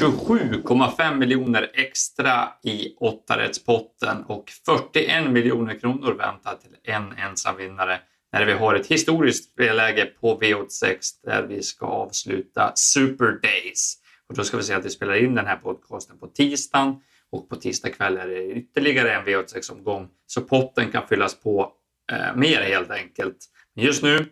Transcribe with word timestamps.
27,5 0.00 1.14
miljoner 1.14 1.70
extra 1.74 2.48
i 2.62 2.94
åttarättspotten 2.96 4.24
och 4.24 4.50
41 4.66 5.30
miljoner 5.30 5.78
kronor 5.78 6.12
väntar 6.12 6.54
till 6.54 6.76
en 6.84 7.12
ensam 7.12 7.56
vinnare 7.56 8.00
när 8.32 8.46
vi 8.46 8.52
har 8.52 8.74
ett 8.74 8.86
historiskt 8.86 9.52
spelläge 9.52 10.04
på 10.04 10.40
V86 10.40 10.96
där 11.24 11.42
vi 11.42 11.62
ska 11.62 11.86
avsluta 11.86 12.72
Super 12.74 13.40
Days. 13.42 13.94
Och 14.28 14.34
då 14.34 14.44
ska 14.44 14.56
vi 14.56 14.62
säga 14.62 14.78
att 14.78 14.84
vi 14.84 14.90
spelar 14.90 15.24
in 15.24 15.34
den 15.34 15.46
här 15.46 15.56
podcasten 15.56 16.18
på 16.18 16.26
tisdagen 16.26 17.00
och 17.30 17.48
på 17.48 17.56
tisdag 17.56 17.90
kväll 17.90 18.16
är 18.16 18.28
det 18.28 18.44
ytterligare 18.44 19.12
en 19.12 19.24
V86-omgång 19.24 20.08
så 20.26 20.40
potten 20.40 20.90
kan 20.90 21.08
fyllas 21.08 21.40
på 21.40 21.72
eh, 22.12 22.36
mer 22.36 22.60
helt 22.62 22.90
enkelt. 22.90 23.36
Men 23.74 23.84
just 23.84 24.02
nu 24.02 24.26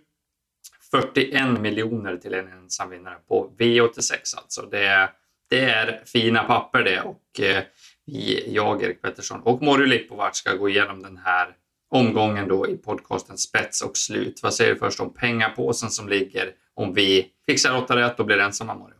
41 0.91 1.61
miljoner 1.61 2.17
till 2.17 2.35
en 2.35 2.48
ensam 2.48 2.91
vinnare 2.91 3.19
på 3.29 3.55
V86 3.59 4.12
alltså. 4.37 4.62
Det, 4.62 5.11
det 5.51 5.61
är 5.61 6.03
fina 6.07 6.43
papper 6.43 6.83
det 6.83 7.01
och 7.01 7.41
eh, 7.41 7.63
vi, 8.07 8.55
jag, 8.55 8.83
Erik 8.83 9.03
Pettersson 9.03 9.41
och 9.41 9.63
Morry 9.63 9.87
Lippovat 9.87 10.37
ska 10.37 10.55
gå 10.55 10.69
igenom 10.69 11.03
den 11.03 11.17
här 11.25 11.49
omgången 11.91 12.49
då 12.49 12.69
i 12.69 12.77
podcasten 12.77 13.39
Spets 13.39 13.83
och 13.83 13.97
slut. 13.97 14.41
Vad 14.43 14.55
säger 14.55 14.73
du 14.73 14.79
först 14.79 15.01
om 15.01 15.15
pengapåsen 15.15 15.91
som 15.91 16.09
ligger 16.09 16.51
om 16.75 16.95
vi 16.95 17.27
fixar 17.49 17.79
åtta 17.79 17.97
rätt 17.97 18.21
och 18.21 18.27
blir 18.27 18.39
ensamma 18.39 18.75
Mario? 18.75 18.95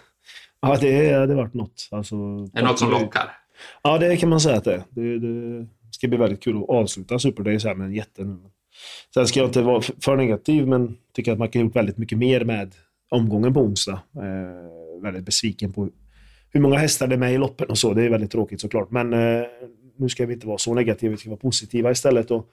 ja, 0.60 0.76
det 0.80 1.12
hade 1.12 1.34
varit 1.34 1.54
något. 1.54 1.88
Alltså, 1.90 2.14
är 2.14 2.60
det 2.60 2.62
något 2.62 2.78
som 2.78 2.90
lockar? 2.90 3.30
Ja, 3.82 3.98
det 3.98 4.16
kan 4.16 4.28
man 4.28 4.40
säga 4.40 4.56
att 4.56 4.64
det 4.64 4.74
är. 4.74 4.84
Det, 4.90 5.18
det 5.18 5.66
ska 5.90 6.08
bli 6.08 6.18
väldigt 6.18 6.42
kul 6.42 6.62
att 6.62 6.68
avsluta 6.68 7.18
Super 7.18 7.42
Days 7.42 7.64
här 7.64 7.74
med 7.74 7.86
en 7.86 7.94
jätte. 7.94 8.36
Sen 9.14 9.26
ska 9.26 9.40
jag 9.40 9.48
inte 9.48 9.62
vara 9.62 9.82
för 10.04 10.16
negativ, 10.16 10.66
men 10.66 10.96
tycker 11.12 11.32
att 11.32 11.38
man 11.38 11.48
kan 11.48 11.60
ha 11.60 11.66
gjort 11.66 11.76
väldigt 11.76 11.98
mycket 11.98 12.18
mer 12.18 12.44
med 12.44 12.74
omgången 13.10 13.54
på 13.54 13.60
onsdag. 13.60 14.00
Eh, 14.16 14.81
väldigt 15.02 15.24
besviken 15.24 15.72
på 15.72 15.88
hur 16.50 16.60
många 16.60 16.76
hästar 16.76 17.06
det 17.06 17.14
är 17.14 17.18
med 17.18 17.34
i 17.34 17.38
loppen 17.38 17.70
och 17.70 17.78
så. 17.78 17.94
Det 17.94 18.02
är 18.02 18.10
väldigt 18.10 18.30
tråkigt 18.30 18.60
såklart. 18.60 18.90
Men 18.90 19.12
eh, 19.12 19.44
nu 19.96 20.08
ska 20.08 20.26
vi 20.26 20.34
inte 20.34 20.46
vara 20.46 20.58
så 20.58 20.74
negativa, 20.74 21.10
vi 21.10 21.16
ska 21.16 21.30
vara 21.30 21.40
positiva 21.40 21.90
istället. 21.90 22.30
Och 22.30 22.46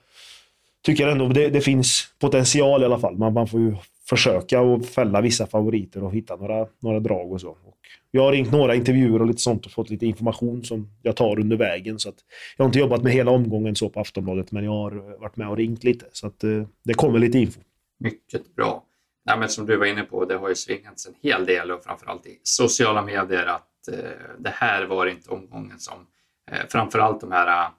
tycker 0.82 1.08
ändå 1.08 1.28
det, 1.28 1.48
det 1.48 1.60
finns 1.60 2.08
potential 2.18 2.82
i 2.82 2.84
alla 2.84 2.98
fall. 2.98 3.16
Man, 3.16 3.32
man 3.32 3.46
får 3.46 3.60
ju 3.60 3.74
försöka 4.08 4.60
och 4.60 4.86
fälla 4.86 5.20
vissa 5.20 5.46
favoriter 5.46 6.04
och 6.04 6.14
hitta 6.14 6.36
några, 6.36 6.66
några 6.80 7.00
drag 7.00 7.32
och 7.32 7.40
så. 7.40 7.48
Och 7.48 7.76
jag 8.10 8.22
har 8.22 8.32
ringt 8.32 8.52
några 8.52 8.74
intervjuer 8.74 9.20
och 9.20 9.26
lite 9.26 9.40
sånt 9.40 9.66
och 9.66 9.72
fått 9.72 9.90
lite 9.90 10.06
information 10.06 10.64
som 10.64 10.88
jag 11.02 11.16
tar 11.16 11.40
under 11.40 11.56
vägen. 11.56 11.98
Så 11.98 12.08
att 12.08 12.16
jag 12.56 12.64
har 12.64 12.68
inte 12.68 12.78
jobbat 12.78 13.02
med 13.02 13.12
hela 13.12 13.30
omgången 13.30 13.76
så 13.76 13.88
på 13.88 14.00
Aftonbladet, 14.00 14.52
men 14.52 14.64
jag 14.64 14.72
har 14.72 15.20
varit 15.20 15.36
med 15.36 15.48
och 15.48 15.56
ringt 15.56 15.84
lite. 15.84 16.06
Så 16.12 16.26
att 16.26 16.44
eh, 16.44 16.62
det 16.84 16.94
kommer 16.94 17.18
lite 17.18 17.38
info. 17.38 17.60
Mycket 17.98 18.54
bra. 18.56 18.84
Ja, 19.30 19.36
men 19.36 19.48
som 19.48 19.66
du 19.66 19.76
var 19.76 19.86
inne 19.86 20.02
på, 20.02 20.24
det 20.24 20.36
har 20.36 20.48
ju 20.48 20.54
svingats 20.54 21.06
en 21.06 21.14
hel 21.22 21.46
del 21.46 21.70
och 21.70 21.84
framförallt 21.84 22.26
i 22.26 22.40
sociala 22.42 23.02
medier 23.02 23.46
att 23.46 23.88
eh, 23.88 24.36
det 24.38 24.50
här 24.50 24.84
var 24.84 25.06
inte 25.06 25.30
omgången 25.30 25.78
som 25.78 26.06
eh, 26.50 26.66
framförallt 26.68 27.20
de 27.20 27.32
här 27.32 27.46
eh, 27.46 27.70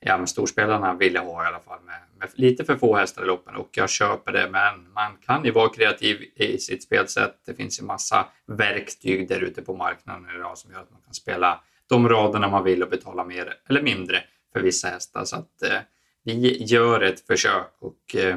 ja, 0.00 0.18
men 0.18 0.26
storspelarna 0.26 0.94
ville 0.94 1.18
ha 1.18 1.44
i 1.44 1.46
alla 1.46 1.60
fall 1.60 1.78
med, 1.82 2.00
med, 2.18 2.30
lite 2.34 2.64
för 2.64 2.76
få 2.76 2.96
hästar 2.96 3.22
i 3.22 3.26
loppen 3.26 3.56
och 3.56 3.68
jag 3.72 3.90
köper 3.90 4.32
det 4.32 4.50
men 4.50 4.92
man 4.92 5.16
kan 5.26 5.44
ju 5.44 5.50
vara 5.50 5.68
kreativ 5.68 6.22
i 6.34 6.58
sitt 6.58 6.82
spelsätt. 6.82 7.34
Det 7.46 7.54
finns 7.54 7.80
ju 7.80 7.84
massa 7.84 8.28
verktyg 8.46 9.28
där 9.28 9.40
ute 9.40 9.62
på 9.62 9.76
marknaden 9.76 10.26
idag 10.36 10.58
som 10.58 10.72
gör 10.72 10.80
att 10.80 10.90
man 10.90 11.02
kan 11.02 11.14
spela 11.14 11.60
de 11.88 12.08
raderna 12.08 12.48
man 12.48 12.64
vill 12.64 12.82
och 12.82 12.90
betala 12.90 13.24
mer 13.24 13.54
eller 13.68 13.82
mindre 13.82 14.22
för 14.52 14.60
vissa 14.60 14.88
hästar. 14.88 15.24
Så 15.24 15.36
att 15.36 15.62
eh, 15.62 15.78
vi 16.24 16.64
gör 16.64 17.00
ett 17.00 17.26
försök 17.26 17.72
och 17.78 18.16
eh, 18.16 18.36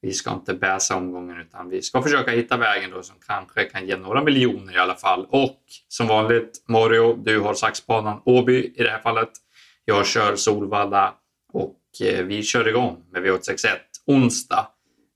vi 0.00 0.12
ska 0.12 0.32
inte 0.32 0.54
bäsa 0.54 0.96
omgången 0.96 1.40
utan 1.40 1.68
vi 1.68 1.82
ska 1.82 2.02
försöka 2.02 2.30
hitta 2.30 2.56
vägen 2.56 2.90
då 2.90 3.02
som 3.02 3.16
kanske 3.26 3.64
kan 3.64 3.86
ge 3.86 3.96
några 3.96 4.24
miljoner 4.24 4.76
i 4.76 4.78
alla 4.78 4.94
fall. 4.94 5.26
Och 5.30 5.60
som 5.88 6.06
vanligt 6.06 6.64
Mario, 6.68 7.16
du 7.16 7.40
har 7.40 7.54
saxbanan 7.54 8.20
Åby 8.24 8.72
i 8.76 8.82
det 8.82 8.90
här 8.90 9.00
fallet. 9.00 9.30
Jag 9.84 10.06
kör 10.06 10.36
Solvalla 10.36 11.14
och 11.52 11.78
eh, 12.06 12.24
vi 12.24 12.42
kör 12.42 12.68
igång 12.68 12.96
med 13.12 13.22
V861 13.22 13.68
onsdag. 14.06 14.68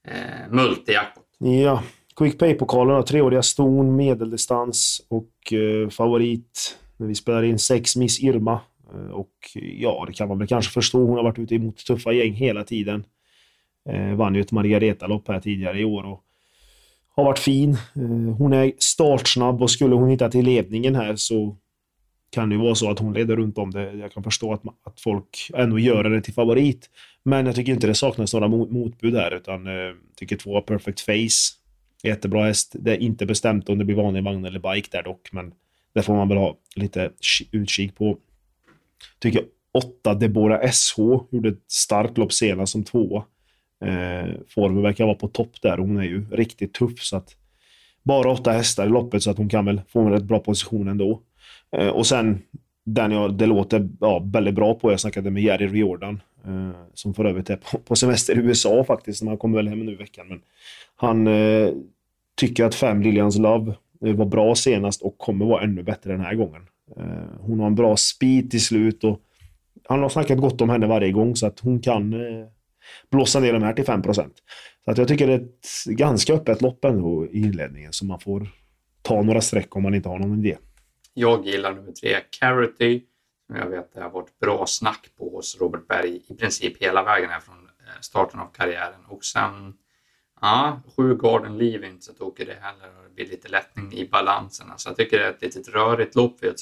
Eh, 0.09 0.51
Multijackpot. 0.51 1.25
Ja, 1.39 1.83
Quick 2.17 2.39
Pay-pokalen 2.39 3.05
treåriga 3.05 3.43
ston, 3.43 3.97
medeldistans 3.97 5.07
och 5.09 5.53
eh, 5.53 5.89
favorit 5.89 6.79
när 6.97 7.07
vi 7.07 7.15
spelar 7.15 7.43
in 7.43 7.59
sex 7.59 7.97
Miss 7.97 8.23
Irma. 8.23 8.61
Eh, 8.95 9.11
och 9.11 9.33
ja, 9.55 10.05
det 10.07 10.13
kan 10.13 10.29
man 10.29 10.39
väl 10.39 10.49
kanske 10.49 10.73
förstå. 10.73 11.07
Hon 11.07 11.17
har 11.17 11.25
varit 11.25 11.39
ute 11.39 11.59
mot 11.59 11.77
tuffa 11.77 12.13
gäng 12.13 12.33
hela 12.33 12.65
tiden. 12.65 13.05
Eh, 13.89 14.15
vann 14.15 14.35
ju 14.35 14.41
ett 14.41 14.53
Margareta-lopp 14.53 15.29
här 15.29 15.41
tidigare 15.41 15.81
i 15.81 15.85
år 15.85 16.05
och 16.05 16.25
har 17.09 17.25
varit 17.25 17.39
fin. 17.39 17.71
Eh, 17.71 18.37
hon 18.39 18.53
är 18.53 18.73
startsnabb 18.79 19.63
och 19.63 19.71
skulle 19.71 19.95
hon 19.95 20.09
hitta 20.09 20.29
till 20.29 20.45
ledningen 20.45 20.95
här 20.95 21.17
så 21.17 21.57
kan 22.31 22.49
det 22.49 22.55
ju 22.55 22.63
vara 22.63 22.75
så 22.75 22.91
att 22.91 22.99
hon 22.99 23.13
leder 23.13 23.37
runt 23.37 23.59
om 23.59 23.71
det. 23.71 23.93
Jag 23.93 24.13
kan 24.13 24.23
förstå 24.23 24.53
att, 24.53 24.63
att 24.85 25.01
folk 25.01 25.51
ändå 25.55 25.79
gör 25.79 26.05
henne 26.05 26.21
till 26.21 26.35
favorit. 26.35 26.91
Men 27.23 27.47
jag 27.47 27.55
tycker 27.55 27.73
inte 27.73 27.87
det 27.87 27.95
saknas 27.95 28.35
några 28.35 28.49
motbud 28.49 29.15
här, 29.15 29.35
utan 29.35 29.67
eh, 29.67 29.95
tycker 30.17 30.37
två 30.37 30.61
Perfect 30.61 31.01
Face. 31.01 31.59
Jättebra 32.03 32.45
häst. 32.45 32.77
Det 32.79 32.93
är 32.93 32.99
inte 32.99 33.27
bestämt 33.27 33.69
om 33.69 33.79
det 33.79 33.85
blir 33.85 33.97
vanlig 33.97 34.25
vagn 34.25 34.45
eller 34.45 34.75
bike 34.75 34.89
där 34.93 35.03
dock, 35.03 35.33
men 35.33 35.53
det 35.95 36.03
får 36.03 36.15
man 36.15 36.29
väl 36.29 36.39
ha 36.39 36.57
lite 36.77 37.11
utkik 37.51 37.97
på. 37.97 38.19
Tycker 39.19 39.45
åtta 39.73 40.15
Debora 40.15 40.73
SH 40.73 40.99
gjorde 41.31 41.49
ett 41.49 41.65
starkt 41.69 42.19
lopp 42.19 42.33
senast 42.33 42.73
som 42.73 42.85
tvåa. 42.85 43.25
Eh, 43.83 44.35
formen 44.49 44.83
verkar 44.83 45.05
vara 45.05 45.15
på 45.15 45.29
topp 45.29 45.63
där. 45.63 45.79
Hon 45.79 45.99
är 45.99 46.03
ju 46.03 46.25
riktigt 46.31 46.75
tuff 46.75 47.01
så 47.01 47.17
att 47.17 47.37
bara 48.03 48.31
åtta 48.31 48.53
hästar 48.53 48.87
i 48.87 48.89
loppet 48.89 49.23
så 49.23 49.31
att 49.31 49.39
hon 49.39 49.49
kan 49.49 49.65
väl 49.65 49.81
få 49.89 50.01
en 50.01 50.13
rätt 50.13 50.23
bra 50.23 50.39
position 50.39 50.89
ändå. 50.89 51.21
Eh, 51.77 51.89
och 51.89 52.07
sen 52.07 52.43
den 52.85 53.11
jag, 53.11 53.35
det 53.35 53.47
låter 53.47 53.89
ja, 54.01 54.23
väldigt 54.33 54.55
bra 54.55 54.75
på. 54.75 54.91
Jag 54.91 55.01
snackade 55.01 55.31
med 55.31 55.43
Jerry 55.43 55.67
Riordan 55.67 56.21
eh, 56.45 56.71
som 56.95 57.15
för 57.15 57.25
övrigt 57.25 57.51
är 57.51 57.57
på, 57.57 57.79
på, 57.79 57.97
semester 57.97 58.39
i 58.39 58.43
USA 58.43 58.85
faktiskt. 58.85 59.25
Han 59.25 59.39
kommer 59.39 59.57
väl 59.57 59.69
hem 59.69 59.87
nu 59.87 59.93
i 59.93 59.97
veckan. 59.97 60.29
Men 60.29 60.41
han 60.97 61.27
eh, 61.27 61.71
tycker 62.37 62.65
att 62.65 62.75
Fem 62.75 63.03
Lilians 63.03 63.39
Love 63.39 63.75
eh, 64.05 64.15
var 64.15 64.27
bra 64.27 64.55
senast 64.55 65.03
och 65.03 65.19
kommer 65.19 65.47
vara 65.47 65.63
ännu 65.63 65.83
bättre 65.83 66.13
den 66.13 66.21
här 66.21 66.35
gången. 66.35 66.63
Eh, 66.97 67.41
hon 67.41 67.61
har 67.61 67.67
en 67.67 67.75
bra 67.75 67.97
speed 67.97 68.51
till 68.51 68.65
slut 68.65 69.05
och 69.05 69.21
han 69.85 70.03
har 70.03 70.09
snackat 70.09 70.39
gott 70.39 70.61
om 70.61 70.71
henne 70.71 70.87
varje 70.87 71.13
gång 71.13 71.37
så 71.37 71.47
att 71.47 71.61
hon 71.61 71.81
kan 71.81 72.13
eh, 72.13 72.47
blåsa 73.11 73.41
ner 73.41 73.53
de 73.53 73.63
här 73.63 73.73
till 73.73 73.85
5% 73.85 74.31
Så 74.85 74.91
att 74.91 74.99
jag 74.99 75.09
tycker 75.09 75.27
det 75.27 75.33
är 75.33 75.41
ett 75.41 75.85
ganska 75.87 76.35
öppet 76.35 76.63
lopp 76.63 76.85
ändå 76.85 77.27
i 77.27 77.39
inledningen 77.39 77.93
så 77.93 78.05
man 78.05 78.21
får 78.21 78.49
ta 79.03 79.23
några 79.23 79.41
streck 79.41 79.77
om 79.77 79.83
man 79.83 79.95
inte 79.95 80.09
har 80.09 80.19
någon 80.19 80.39
idé. 80.39 80.59
Jag 81.15 81.47
gillar 81.47 81.75
nummer 81.75 81.93
tre, 81.93 82.17
Carity, 82.41 83.03
som 83.47 83.57
jag 83.57 83.67
vet 83.67 83.95
det 83.95 84.01
har 84.01 84.11
varit 84.11 84.39
bra 84.39 84.67
snack 84.67 85.09
på 85.19 85.31
hos 85.31 85.61
Robert 85.61 85.87
Berg 85.89 86.21
i 86.29 86.35
princip 86.35 86.83
hela 86.83 87.03
vägen 87.03 87.31
här 87.31 87.41
från 87.41 87.57
eh, 87.57 88.01
starten 88.01 88.41
av 88.41 88.47
karriären. 88.53 89.05
Och 89.09 89.25
sen, 89.25 89.75
ja, 90.41 90.81
sju 90.97 91.15
Garden 91.17 91.59
Leave 91.59 91.87
är 91.87 91.91
inte 91.91 92.05
så 92.05 92.13
tokig 92.13 92.47
det 92.47 92.59
heller 92.61 92.99
och 92.99 93.05
det 93.05 93.15
blir 93.15 93.27
lite 93.27 93.49
lättning 93.49 93.93
i 93.93 94.09
balanserna. 94.09 94.79
Så 94.79 94.89
jag 94.89 94.97
tycker 94.97 95.19
det 95.19 95.25
är 95.25 95.31
ett 95.31 95.43
litet 95.43 95.69
rörigt 95.69 96.15
lopp 96.15 96.43
vid 96.43 96.51
ett 96.51 96.61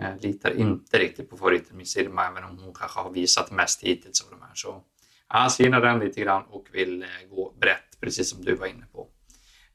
eh, 0.00 0.20
Litar 0.20 0.56
inte 0.56 0.98
riktigt 0.98 1.30
på 1.30 1.36
favoriten 1.36 1.76
Miss 1.76 1.96
Irma, 1.96 2.26
även 2.28 2.44
om 2.44 2.58
hon 2.58 2.74
kanske 2.74 3.00
har 3.00 3.10
visat 3.10 3.50
mest 3.50 3.82
hittills 3.82 4.22
av 4.22 4.30
de 4.30 4.42
här. 4.42 4.54
Så 4.54 4.82
jag 5.28 5.52
synar 5.52 5.80
den 5.80 5.98
lite 5.98 6.20
grann 6.20 6.42
och 6.48 6.66
vill 6.72 7.02
eh, 7.02 7.08
gå 7.30 7.54
brett, 7.60 8.00
precis 8.00 8.30
som 8.30 8.44
du 8.44 8.54
var 8.54 8.66
inne 8.66 8.86
på. 8.92 9.08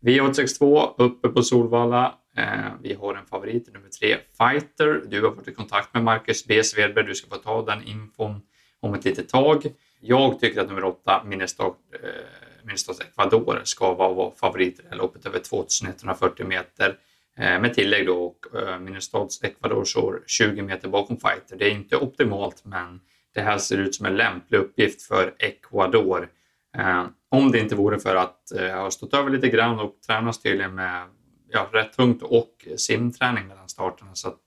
V862 0.01 0.93
uppe 0.97 1.29
på 1.29 1.43
Solvalla. 1.43 2.15
Eh, 2.37 2.71
vi 2.81 2.93
har 2.93 3.15
en 3.15 3.25
favorit, 3.25 3.73
nummer 3.73 3.89
tre, 3.89 4.17
Fighter. 4.37 5.03
Du 5.07 5.21
har 5.21 5.31
varit 5.31 5.47
i 5.47 5.53
kontakt 5.53 5.93
med 5.93 6.03
Marcus 6.03 6.47
B. 6.47 6.63
Svedberg. 6.63 7.05
Du 7.05 7.15
ska 7.15 7.29
få 7.29 7.35
ta 7.35 7.65
den 7.65 7.83
infon 7.83 8.41
om 8.79 8.93
ett 8.93 9.05
litet 9.05 9.29
tag. 9.29 9.63
Jag 10.01 10.39
tycker 10.39 10.61
att 10.61 10.67
nummer 10.67 10.83
åtta, 10.83 11.23
Minnesota, 11.25 11.77
eh, 12.03 12.99
Ecuador, 12.99 13.61
ska 13.63 13.93
vara 13.93 14.35
favorit 14.35 14.79
i 14.79 14.81
det 14.81 14.89
här 14.89 14.97
loppet 14.97 15.25
över 15.25 15.39
2140 15.39 16.45
meter. 16.45 16.97
Eh, 17.39 17.61
med 17.61 17.73
tillägg 17.73 18.05
då 18.05 18.23
och 18.23 18.45
eh, 18.55 18.79
minestads-Ecuadorsår 18.79 19.47
Ecuador 19.47 19.83
står 19.83 20.23
20 20.27 20.61
meter 20.61 20.87
bakom 20.87 21.17
Fighter. 21.17 21.55
Det 21.57 21.65
är 21.65 21.71
inte 21.71 21.97
optimalt, 21.97 22.65
men 22.65 23.01
det 23.33 23.41
här 23.41 23.57
ser 23.57 23.77
ut 23.77 23.95
som 23.95 24.05
en 24.05 24.17
lämplig 24.17 24.57
uppgift 24.57 25.01
för 25.01 25.35
Ecuador. 25.39 26.29
Eh, 26.77 27.05
om 27.29 27.51
det 27.51 27.59
inte 27.59 27.75
vore 27.75 27.99
för 27.99 28.15
att 28.15 28.51
jag 28.55 28.77
har 28.77 28.89
stått 28.89 29.13
över 29.13 29.29
lite 29.29 29.49
grann 29.49 29.79
och 29.79 29.95
tränas 30.07 30.41
tydligen 30.41 30.75
med 30.75 31.07
ja, 31.51 31.69
rätt 31.73 31.93
tungt 31.93 32.23
och 32.23 32.67
simträning 32.77 33.47
mellan 33.47 33.69
starterna 33.69 34.11
så 34.15 34.27
att 34.27 34.41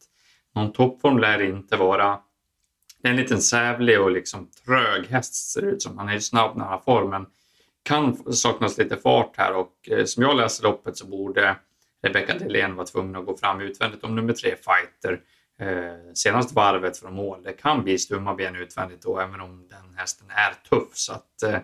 någon 0.54 0.72
toppform 0.72 1.18
lär 1.18 1.38
det 1.38 1.46
inte 1.46 1.76
vara. 1.76 2.18
Det 3.02 3.08
är 3.08 3.10
en 3.10 3.16
liten 3.16 3.40
sävlig 3.40 4.00
och 4.00 4.10
liksom 4.10 4.50
trög 4.64 5.06
häst 5.06 5.34
ser 5.34 5.62
det 5.62 5.68
ut 5.68 5.82
som. 5.82 5.98
Han 5.98 6.08
är 6.08 6.12
ju 6.12 6.20
snabb 6.20 6.56
när 6.56 6.64
han 6.64 6.72
har 6.72 6.80
form 6.80 7.10
men 7.10 7.26
kan 7.82 8.32
saknas 8.32 8.78
lite 8.78 8.96
fart 8.96 9.36
här 9.36 9.54
och 9.54 9.72
som 10.04 10.22
jag 10.22 10.36
läser 10.36 10.64
loppet 10.64 10.96
så 10.96 11.06
borde 11.06 11.56
Rebecca 12.02 12.38
Delén 12.38 12.76
vara 12.76 12.86
tvungen 12.86 13.16
att 13.16 13.26
gå 13.26 13.36
fram 13.36 13.60
utvändigt 13.60 14.04
om 14.04 14.16
nummer 14.16 14.32
tre 14.32 14.54
fighter 14.56 15.20
eh, 15.58 16.12
senast 16.14 16.52
varvet 16.52 16.98
från 16.98 17.14
mål. 17.14 17.42
Det 17.42 17.52
kan 17.52 17.84
bli 17.84 17.98
stumma 17.98 18.34
ben 18.34 18.56
utvändigt 18.56 19.02
då 19.02 19.20
även 19.20 19.40
om 19.40 19.68
den 19.68 19.94
hästen 19.96 20.26
är 20.30 20.68
tuff 20.68 20.88
så 20.92 21.12
att 21.12 21.42
eh, 21.42 21.58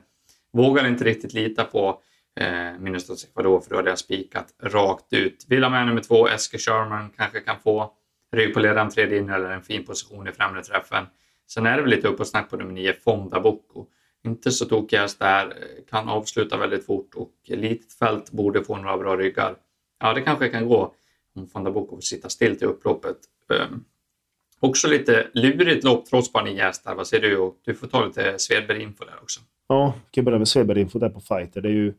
vågar 0.53 0.87
inte 0.87 1.05
riktigt 1.05 1.33
lita 1.33 1.65
på 1.65 2.01
eh, 2.41 2.79
Minnesota 2.79 3.27
Ecuador 3.27 3.61
för 3.61 3.71
då 3.71 3.77
hade 3.77 3.91
jag 3.91 3.99
spikat 3.99 4.55
rakt 4.63 5.13
ut. 5.13 5.45
Vill 5.49 5.63
ha 5.63 5.71
med 5.71 5.87
nummer 5.87 6.01
två, 6.01 6.29
Esker 6.29 6.59
Sherman, 6.59 7.11
kanske 7.17 7.41
kan 7.41 7.61
få 7.61 7.93
rygg 8.33 8.55
på 8.55 8.61
ledaren 8.61 8.91
tredje 8.91 9.19
in 9.19 9.31
eller 9.31 9.51
en 9.51 9.63
fin 9.63 9.85
position 9.85 10.29
i 10.29 10.33
främre 10.33 10.63
träffen. 10.63 11.07
Sen 11.47 11.67
är 11.67 11.77
det 11.77 11.83
väl 11.83 11.91
lite 11.91 12.09
upp 12.09 12.21
och 12.21 12.27
snack 12.27 12.51
på 12.51 12.57
nummer 12.57 12.73
nio, 12.73 12.93
Fonda 12.93 13.41
Bocco. 13.41 13.87
Inte 14.25 14.51
så 14.51 14.65
tokig 14.65 14.97
häst 14.97 15.19
där, 15.19 15.55
kan 15.91 16.09
avsluta 16.09 16.57
väldigt 16.57 16.87
fort 16.87 17.15
och 17.15 17.33
litet 17.45 17.93
fält 17.93 18.31
borde 18.31 18.65
få 18.65 18.77
några 18.77 18.99
bra 18.99 19.17
ryggar. 19.17 19.57
Ja, 20.01 20.15
det 20.15 20.21
kanske 20.21 20.49
kan 20.49 20.69
gå 20.69 20.95
om 21.35 21.47
Fonda 21.47 21.71
Bocco 21.71 21.97
får 21.97 22.01
sitta 22.01 22.29
still 22.29 22.59
till 22.59 22.67
upploppet. 22.67 23.17
Um, 23.49 23.85
också 24.61 24.89
lite 24.89 25.27
lurigt 25.33 25.85
lopp 25.85 26.07
trots 26.07 26.33
bara 26.33 26.45
ni 26.45 26.59
hästar. 26.59 26.95
Vad 26.95 27.07
säger 27.07 27.23
du? 27.23 27.53
du 27.65 27.75
får 27.75 27.87
ta 27.87 28.05
lite 28.05 28.39
Svedberg-info 28.39 29.05
där 29.05 29.23
också. 29.23 29.41
Ja, 29.69 29.95
vi 30.05 30.11
kan 30.11 30.25
börja 30.25 30.39
med 30.39 30.49
Svedberg-info 30.49 30.99
där 30.99 31.09
på 31.09 31.21
fighter. 31.21 31.61
Det 31.61 31.69
är 31.69 31.73
ju, 31.73 31.95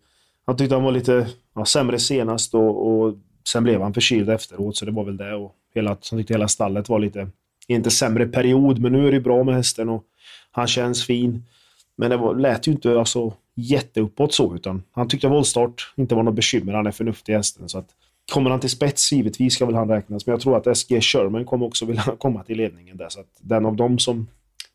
han 0.46 0.58
tyckte 0.58 0.76
han 0.76 0.84
var 0.84 0.92
lite 0.92 1.28
ja, 1.56 1.66
sämre 1.66 2.00
senast 2.00 2.54
och, 2.54 2.88
och 2.88 3.16
sen 3.48 3.64
blev 3.64 3.82
han 3.82 3.94
förkyld 3.94 4.30
efteråt, 4.30 4.78
så 4.78 4.86
det 4.86 4.92
var 4.92 5.04
väl 5.04 5.18
det. 5.18 5.34
Och 5.34 5.56
hela, 5.76 5.90
han 5.90 6.20
tyckte 6.20 6.34
hela 6.34 6.48
stallet 6.48 6.90
var 6.90 7.00
lite, 7.00 7.30
inte 7.68 7.92
sämre 7.92 8.28
period, 8.28 8.80
men 8.80 8.92
nu 8.92 9.08
är 9.08 9.12
det 9.12 9.20
bra 9.20 9.44
med 9.44 9.56
hästen 9.56 9.90
och 9.90 10.04
han 10.52 10.68
känns 10.68 11.06
fin. 11.06 11.44
Men 11.96 12.10
det 12.10 12.18
var, 12.18 12.36
lät 12.36 12.68
ju 12.68 12.72
inte 12.72 13.00
alltså, 13.00 13.34
jätteuppåt 13.62 14.34
så, 14.34 14.56
utan 14.56 14.84
han 14.92 15.08
tyckte 15.08 15.28
voltstart 15.28 15.94
inte 15.96 16.16
var 16.16 16.24
något 16.24 16.36
bekymmer. 16.36 16.74
Han 16.74 16.88
är 16.88 16.92
förnuftig 16.92 17.34
hästen. 17.34 17.70
Så 17.70 17.78
att, 17.78 17.90
kommer 18.32 18.50
han 18.50 18.60
till 18.60 18.70
spets, 18.70 19.12
givetvis 19.12 19.54
ska 19.54 19.66
väl 19.66 19.76
han 19.76 19.90
räknas. 19.90 20.26
Men 20.26 20.34
jag 20.34 20.42
tror 20.42 20.58
att 20.58 20.78
SG 20.78 21.02
Sherman 21.02 21.46
kommer 21.46 21.66
också 21.66 21.86
vilja 21.86 22.04
komma 22.20 22.44
till 22.44 22.58
ledningen 22.58 22.98
där. 22.98 23.10
Så 23.10 23.20
att 23.20 23.38
den 23.42 23.66
av 23.66 23.76
dem 23.76 24.00
som 24.00 24.28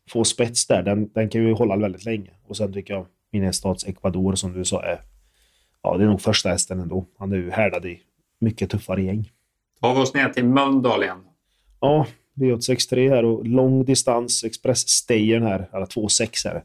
får 0.09 0.23
spets 0.23 0.67
där, 0.67 0.83
den, 0.83 1.09
den 1.13 1.29
kan 1.29 1.41
ju 1.43 1.53
hålla 1.53 1.77
väldigt 1.77 2.05
länge. 2.05 2.29
Och 2.47 2.57
sen 2.57 2.73
tycker 2.73 2.93
jag 2.93 3.05
Minnestats 3.31 3.85
Ecuador, 3.85 4.35
som 4.35 4.53
du 4.53 4.65
sa, 4.65 4.83
är, 4.83 4.99
ja, 5.83 5.97
det 5.97 6.03
är 6.03 6.07
nog 6.07 6.21
första 6.21 6.49
hästen 6.49 6.79
ändå. 6.79 7.05
Han 7.17 7.31
är 7.31 7.35
ju 7.35 7.51
härdad 7.51 7.85
i 7.85 7.99
mycket 8.39 8.69
tuffare 8.69 9.03
gäng. 9.03 9.31
Tar 9.81 9.95
vi 9.95 10.01
oss 10.01 10.13
ner 10.13 10.29
till 10.29 10.45
Mölndal 10.45 11.03
igen? 11.03 11.23
Ja, 11.79 12.07
V863 12.35 13.09
här 13.09 13.25
och 13.25 13.47
lång 13.47 13.85
distans, 13.85 14.43
express-stayern 14.43 15.43
här, 15.43 15.69
eller 15.73 15.85
2,6 15.85 16.47
här. 16.47 16.63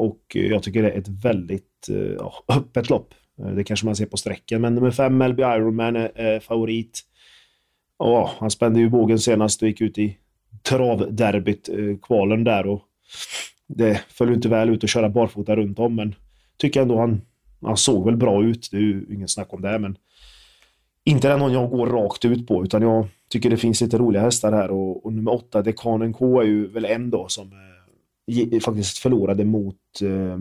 Och 0.00 0.36
eh, 0.36 0.46
jag 0.46 0.62
tycker 0.62 0.82
det 0.82 0.90
är 0.90 0.98
ett 0.98 1.08
väldigt 1.08 1.88
eh, 1.88 1.96
ja, 1.96 2.44
öppet 2.56 2.90
lopp. 2.90 3.14
Eh, 3.38 3.46
det 3.46 3.64
kanske 3.64 3.86
man 3.86 3.96
ser 3.96 4.06
på 4.06 4.16
sträckan, 4.16 4.60
men 4.60 4.74
nummer 4.74 4.90
fem, 4.90 5.18
Melby 5.18 5.42
Ironman, 5.42 5.96
är, 5.96 6.40
favorit. 6.40 7.00
Ja, 7.98 8.30
han 8.38 8.50
spände 8.50 8.80
ju 8.80 8.88
bågen 8.88 9.18
senast 9.18 9.62
och 9.62 9.68
gick 9.68 9.80
ut 9.80 9.98
i 9.98 10.16
travderbyt, 10.62 11.68
kvalen 12.02 12.44
där 12.44 12.66
och 12.66 12.82
det 13.66 14.00
föll 14.08 14.32
inte 14.32 14.48
väl 14.48 14.70
ut 14.70 14.84
att 14.84 14.90
köra 14.90 15.08
barfota 15.08 15.56
runt 15.56 15.78
om, 15.78 15.94
men 15.94 16.14
tycker 16.56 16.82
ändå 16.82 16.98
han, 16.98 17.20
han 17.60 17.76
såg 17.76 18.04
väl 18.04 18.16
bra 18.16 18.44
ut. 18.44 18.68
Det 18.70 18.76
är 18.76 18.80
ju 18.80 19.06
inget 19.10 19.30
snack 19.30 19.54
om 19.54 19.62
det, 19.62 19.78
men 19.78 19.96
inte 21.04 21.28
den 21.28 21.38
någon 21.38 21.52
jag 21.52 21.70
går 21.70 21.86
rakt 21.86 22.24
ut 22.24 22.46
på, 22.46 22.64
utan 22.64 22.82
jag 22.82 23.06
tycker 23.28 23.50
det 23.50 23.56
finns 23.56 23.80
lite 23.80 23.98
roliga 23.98 24.22
hästar 24.22 24.52
här 24.52 24.70
och, 24.70 25.06
och 25.06 25.12
nummer 25.12 25.34
åtta, 25.34 25.62
Dekanen 25.62 26.12
K, 26.12 26.40
är 26.40 26.46
ju 26.46 26.66
väl 26.66 26.84
en 26.84 27.10
då 27.10 27.28
som 27.28 27.69
faktiskt 28.64 28.98
förlorade 28.98 29.44
mot, 29.44 29.76
eh, 30.02 30.32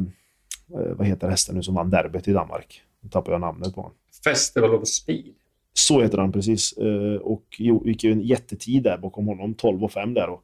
eh, 0.79 0.95
vad 0.95 1.07
heter 1.07 1.29
hästen 1.29 1.55
nu 1.55 1.63
som 1.63 1.75
vann 1.75 1.89
derbyt 1.89 2.27
i 2.27 2.33
Danmark? 2.33 2.81
Nu 3.01 3.09
tappar 3.09 3.31
jag 3.31 3.41
namnet 3.41 3.75
på 3.75 3.81
honom. 3.81 3.95
Festival 4.23 4.75
of 4.75 4.87
Speed. 4.87 5.33
Så 5.73 6.01
heter 6.01 6.17
han 6.17 6.31
precis. 6.31 6.73
Eh, 6.73 7.15
och 7.21 7.45
gick 7.59 8.03
ju 8.03 8.11
en 8.11 8.21
jättetid 8.21 8.83
där 8.83 8.97
bakom 8.97 9.27
honom, 9.27 9.53
12 9.53 9.83
och 9.83 9.91
5 9.91 10.13
där 10.13 10.29
och 10.29 10.43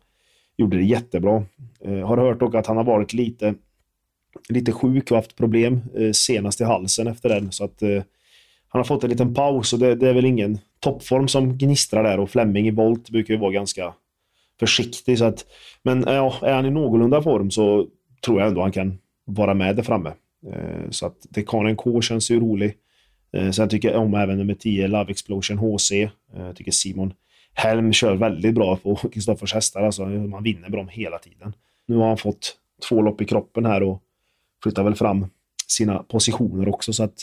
gjorde 0.58 0.78
det 0.78 0.84
jättebra. 0.84 1.44
Eh, 1.80 2.08
har 2.08 2.18
hört 2.18 2.40
dock 2.40 2.56
att 2.56 2.68
han 2.68 2.78
har 2.78 2.84
varit 2.84 3.14
lite, 3.14 3.56
lite 4.50 4.72
sjuk 4.72 5.12
och 5.12 5.18
haft 5.18 5.36
problem 5.36 5.82
eh, 5.96 6.12
senast 6.12 6.62
i 6.62 6.64
halsen 6.64 7.08
efter 7.08 7.30
den, 7.30 7.52
så 7.52 7.64
att 7.64 7.82
han 8.68 8.80
har 8.80 8.84
fått 8.84 9.04
en 9.04 9.10
liten 9.10 9.34
paus 9.34 9.74
och 9.74 9.80
det, 9.80 9.96
det 9.96 10.10
är 10.10 10.14
väl 10.14 10.26
ingen 10.26 10.60
toppform 10.80 11.28
som 11.28 11.58
gnistrar 11.58 12.04
där 12.04 12.20
och 12.20 12.30
Flemming 12.30 12.68
i 12.68 12.72
volt 12.72 13.10
brukar 13.10 13.34
ju 13.34 13.40
vara 13.40 13.52
ganska 13.52 13.94
försiktig. 14.60 15.18
Så 15.18 15.26
att, 15.26 15.46
men 15.84 16.08
eh, 16.08 16.14
ja, 16.14 16.40
är 16.42 16.54
han 16.54 16.66
i 16.66 16.72
någorlunda 16.72 17.22
form 17.22 17.52
så 17.52 17.88
tror 18.26 18.40
jag 18.40 18.48
ändå 18.48 18.62
han 18.62 18.72
kan 18.72 18.98
vara 19.26 19.54
med 19.54 19.76
där 19.76 19.84
framme. 19.84 20.14
Eh, 20.52 20.90
så 20.90 21.06
att 21.06 21.18
Dekanen 21.30 21.76
K 21.76 22.02
känns 22.02 22.32
ju 22.32 22.40
rolig. 22.40 22.74
Eh, 23.34 23.52
sen 23.52 23.70
tycker 23.70 23.92
jag 23.92 24.02
om 24.02 24.14
även 24.14 24.38
nummer 24.38 24.54
10, 24.54 24.88
Love 24.88 25.12
Explosion 25.12 25.58
HC. 25.58 25.92
Eh, 25.92 26.10
jag 26.34 26.56
tycker 26.56 26.72
Simon 26.72 27.14
Helm 27.54 27.94
kör 27.94 28.16
väldigt 28.16 28.56
bra 28.56 28.78
på 28.78 28.96
Kristoffers 29.14 29.54
hästar. 29.54 29.82
Alltså, 29.82 30.06
man 30.06 30.44
vinner 30.44 30.70
bra 30.70 30.86
hela 30.92 31.18
tiden. 31.18 31.54
Nu 31.88 31.96
har 31.96 32.08
han 32.08 32.18
fått 32.18 32.56
två 32.90 33.02
lopp 33.02 33.22
i 33.22 33.26
kroppen 33.26 33.66
här 33.66 33.84
och 33.84 34.02
flyttar 34.64 34.84
väl 34.84 34.96
fram 34.96 35.28
sina 35.68 36.04
positioner 36.04 36.70
också. 36.70 36.94
Så 36.94 37.04
att 37.04 37.16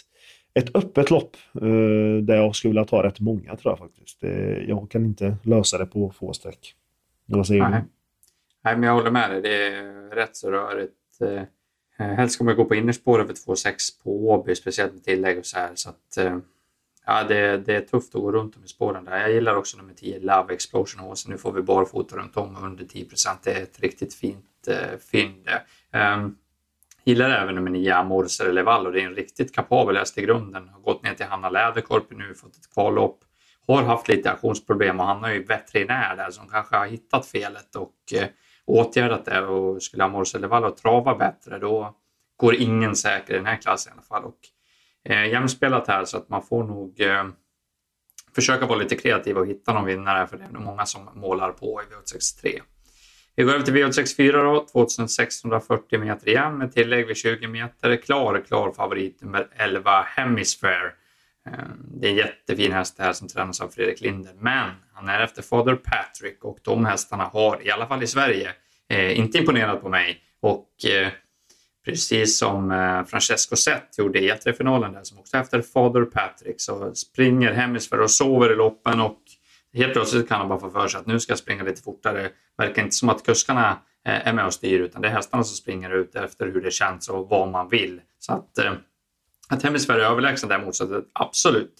ett 0.55 0.77
öppet 0.77 1.11
lopp 1.11 1.37
eh, 1.55 2.25
där 2.25 2.37
jag 2.37 2.57
skulle 2.57 2.71
vilja 2.71 2.85
ta 2.85 3.03
rätt 3.03 3.21
många 3.21 3.57
tror 3.57 3.73
jag 3.73 3.79
faktiskt. 3.79 4.21
Det, 4.21 4.65
jag 4.69 4.91
kan 4.91 5.05
inte 5.05 5.37
lösa 5.43 5.79
det 5.79 5.87
på 5.87 6.11
få 6.11 6.33
streck. 6.33 6.75
Vad 7.37 7.47
säger 7.47 7.69
Nej. 7.69 7.81
du? 7.81 7.89
Nej, 8.65 8.77
men 8.77 8.83
jag 8.83 8.95
håller 8.95 9.11
med 9.11 9.31
dig. 9.31 9.43
Det 9.43 9.67
är 9.67 10.11
rätt 10.11 10.37
så 10.37 10.51
rörigt. 10.51 11.21
Eh, 11.21 11.43
eh, 11.99 12.15
helst 12.15 12.35
ska 12.35 12.45
man 12.45 12.57
gå 12.57 12.65
på 12.65 12.75
innerspår 12.75 13.21
över 13.21 13.35
2,6 13.35 14.03
på 14.03 14.31
Åby, 14.31 14.55
speciellt 14.55 14.93
med 14.93 15.05
tillägg 15.05 15.39
och 15.39 15.47
så 15.47 15.59
här. 15.59 15.71
Så 15.75 15.91
att, 15.91 16.17
eh, 16.17 16.39
ja, 17.07 17.25
det, 17.25 17.59
det 17.59 17.77
är 17.77 17.81
tufft 17.81 18.15
att 18.15 18.21
gå 18.21 18.33
runt 18.33 18.57
om 18.57 18.65
i 18.65 18.69
spåren 18.69 19.05
där. 19.05 19.21
Jag 19.21 19.33
gillar 19.33 19.57
också 19.57 19.77
nummer 19.77 19.95
10, 19.95 20.19
Love 20.19 20.55
Explosion 20.55 21.01
Horse. 21.01 21.31
Nu 21.31 21.39
får 21.39 21.53
vi 21.53 21.63
barfota 21.63 22.17
runt 22.17 22.37
om 22.37 22.57
under 22.65 22.85
10 22.85 23.07
Det 23.45 23.51
är 23.51 23.63
ett 23.63 23.81
riktigt 23.81 24.15
fint 24.15 24.69
eh, 24.69 24.99
fynd. 24.99 25.49
Um, 25.93 26.37
Gillar 27.05 27.31
även 27.31 27.55
nummer 27.55 27.71
9 27.71 27.95
Amorser 27.95 28.53
Leval 28.53 28.87
och 28.87 28.93
det 28.93 29.01
är 29.01 29.07
en 29.07 29.15
riktigt 29.15 29.55
kapabel 29.55 29.97
häst 29.97 30.19
i 30.19 30.23
grunden. 30.23 30.69
Har 30.69 30.81
gått 30.81 31.03
ner 31.03 31.15
till 31.15 31.27
Hanna 31.27 31.51
Läderkorp 31.51 32.11
nu, 32.11 32.35
fått 32.35 32.57
ett 32.57 32.75
kvallopp. 32.75 33.25
Har 33.67 33.83
haft 33.83 34.09
lite 34.09 34.31
aktionsproblem 34.31 35.01
och 35.01 35.07
han 35.07 35.25
är 35.25 35.33
ju 35.33 35.45
veterinär 35.45 36.17
där 36.17 36.31
som 36.31 36.49
kanske 36.49 36.77
har 36.77 36.87
hittat 36.87 37.27
felet 37.27 37.77
och 37.77 37.95
eh, 38.15 38.29
åtgärdat 38.65 39.25
det 39.25 39.41
och 39.41 39.83
skulle 39.83 40.05
Amorser 40.05 40.39
Leval 40.39 40.73
trava 40.73 41.15
bättre 41.15 41.59
då 41.59 41.97
går 42.37 42.55
ingen 42.55 42.97
säker 42.97 43.35
i 43.35 43.37
den 43.37 43.47
här 43.47 43.57
klassen 43.57 43.93
i 43.93 43.95
alla 43.95 44.03
fall. 44.03 44.25
Och, 44.25 44.39
eh, 45.13 45.29
jämspelat 45.29 45.89
här 45.89 46.05
så 46.05 46.17
att 46.17 46.29
man 46.29 46.43
får 46.43 46.65
nog 46.65 47.01
eh, 47.01 47.25
försöka 48.35 48.67
vara 48.67 48.79
lite 48.79 48.97
kreativ 48.97 49.39
och 49.39 49.47
hitta 49.47 49.73
någon 49.73 49.85
vinnare 49.85 50.27
för 50.27 50.37
det 50.37 50.45
är 50.45 50.49
nog 50.49 50.63
många 50.63 50.87
som 50.87 51.09
målar 51.15 51.53
på 51.53 51.83
i 51.83 51.85
V63. 51.95 52.61
Vi 53.37 53.43
går 53.43 53.53
över 53.53 53.65
till 53.65 53.75
V864 53.75 54.33
då, 54.33 54.67
2640 54.73 55.99
meter 56.01 56.29
igen 56.29 56.59
med 56.59 56.73
tillägg 56.73 57.07
vid 57.07 57.17
20 57.17 57.49
meter. 57.49 57.97
Klar, 57.97 58.45
klar 58.47 58.73
favorit 58.73 59.23
nummer 59.23 59.49
11 59.57 60.03
Hemisphere. 60.03 60.93
Eh, 61.47 61.53
det 61.95 62.07
är 62.07 62.11
en 62.11 62.17
jättefin 62.17 62.73
häst 62.73 62.97
det 62.97 63.03
här 63.03 63.13
som 63.13 63.29
tränas 63.29 63.61
av 63.61 63.69
Fredrik 63.69 64.01
Linder, 64.01 64.33
men 64.39 64.71
han 64.93 65.09
är 65.09 65.21
efter 65.21 65.43
Father 65.43 65.75
Patrick 65.75 66.45
och 66.45 66.59
de 66.63 66.85
hästarna 66.85 67.25
har, 67.25 67.67
i 67.67 67.71
alla 67.71 67.87
fall 67.87 68.03
i 68.03 68.07
Sverige, 68.07 68.51
eh, 68.89 69.19
inte 69.19 69.39
imponerat 69.39 69.83
på 69.83 69.89
mig. 69.89 70.21
Och 70.41 70.69
eh, 70.85 71.09
precis 71.85 72.39
som 72.39 72.71
Francesco 73.09 73.57
Zet 73.57 73.99
gjorde 73.99 74.19
i 74.19 74.31
E3-finalen 74.31 74.93
där, 74.93 75.03
som 75.03 75.19
också 75.19 75.37
efter 75.37 75.63
Father 75.63 76.05
Patrick, 76.05 76.61
så 76.61 76.95
springer 76.95 77.53
Hemisphere 77.53 78.03
och 78.03 78.11
sover 78.11 78.53
i 78.53 78.57
loppen 78.57 79.01
och 79.01 79.19
Helt 79.75 79.93
plötsligt 79.93 80.29
kan 80.29 80.39
han 80.39 80.49
bara 80.49 80.59
få 80.59 80.71
för 80.71 80.89
sig 80.89 81.01
att 81.01 81.07
nu 81.07 81.21
ska 81.21 81.31
jag 81.31 81.39
springa 81.39 81.63
lite 81.63 81.83
fortare. 81.83 82.23
Det 82.23 82.31
verkar 82.57 82.83
inte 82.83 82.95
som 82.95 83.09
att 83.09 83.27
kuskarna 83.27 83.79
är 84.05 84.33
med 84.33 84.47
och 84.47 84.55
styr 84.55 84.81
utan 84.81 85.03
det 85.03 85.09
är 85.09 85.13
hästarna 85.13 85.45
som 85.45 85.57
springer 85.57 85.91
ut 85.91 86.15
efter 86.15 86.47
hur 86.47 86.61
det 86.61 86.71
känns 86.71 87.09
och 87.09 87.29
vad 87.29 87.49
man 87.49 87.69
vill. 87.69 88.01
Så 88.19 88.33
att, 88.33 88.59
att 89.53 89.63
Hemmisfär 89.63 89.99
är 89.99 90.05
överlägsen 90.05 90.49
däremot, 90.49 90.75
så 90.75 91.03
absolut. 91.13 91.75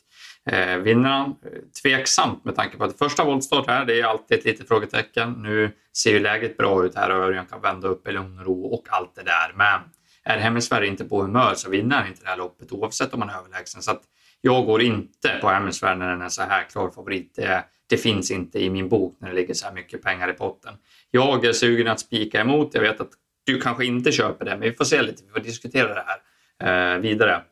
Eh, 0.51 0.77
vinner 0.77 1.09
han? 1.09 1.29
Eh, 1.31 1.59
tveksamt 1.83 2.45
med 2.45 2.57
tanke 2.57 2.77
på 2.77 2.85
att 2.85 2.99
första 2.99 3.25
voltstart 3.25 3.67
här, 3.67 3.85
det 3.85 4.01
är 4.01 4.05
alltid 4.05 4.39
ett 4.39 4.45
litet 4.45 4.69
frågetecken. 4.69 5.33
Nu 5.33 5.73
ser 5.97 6.11
ju 6.11 6.19
läget 6.19 6.57
bra 6.57 6.85
ut 6.85 6.95
här 6.95 7.11
och 7.11 7.25
Örjan 7.25 7.47
kan 7.47 7.61
vända 7.61 7.89
upp 7.89 8.09
i 8.09 8.13
lugn 8.13 8.39
och 8.39 8.47
ro 8.47 8.65
och 8.65 8.87
allt 8.91 9.15
det 9.15 9.23
där. 9.23 9.53
Men 9.55 9.81
är 10.25 10.39
Hemmisfär 10.39 10.83
inte 10.83 11.05
på 11.05 11.23
humör 11.23 11.55
så 11.55 11.71
vinner 11.71 11.97
han 11.97 12.09
inte 12.09 12.23
det 12.23 12.29
här 12.29 12.37
loppet 12.37 12.73
oavsett 12.73 13.15
om 13.15 13.21
han 13.21 13.31
är 13.31 13.39
överlägsen. 13.39 13.83
Så 13.83 13.91
att 13.91 14.03
jag 14.41 14.67
går 14.67 14.83
inte 14.83 15.39
på 15.41 15.49
Hemmisfär 15.49 15.95
när 15.95 16.11
den 16.11 16.23
är 16.23 16.29
så 16.29 16.43
här 16.43 16.65
klar 16.65 16.91
favorit. 16.91 17.35
Det, 17.37 17.65
det 17.89 17.97
finns 17.97 18.31
inte 18.31 18.59
i 18.59 18.71
min 18.71 18.89
bok 18.89 19.17
när 19.21 19.29
det 19.29 19.35
ligger 19.35 19.55
så 19.55 19.67
här 19.67 19.75
mycket 19.75 20.03
pengar 20.03 20.31
i 20.31 20.33
potten. 20.33 20.75
Jag 21.11 21.45
är 21.45 21.53
sugen 21.53 21.89
att 21.89 22.01
spika 22.01 22.41
emot. 22.41 22.75
Jag 22.75 22.81
vet 22.81 23.01
att 23.01 23.11
du 23.45 23.61
kanske 23.61 23.85
inte 23.85 24.13
köper 24.13 24.45
det, 24.45 24.51
men 24.51 24.61
vi 24.61 24.73
får 24.73 24.85
se 24.85 25.03
lite. 25.03 25.23
Vi 25.27 25.31
får 25.31 25.41
diskutera 25.41 25.95
det 25.95 26.05
här 26.07 26.95
eh, 26.95 27.01
vidare. 27.01 27.43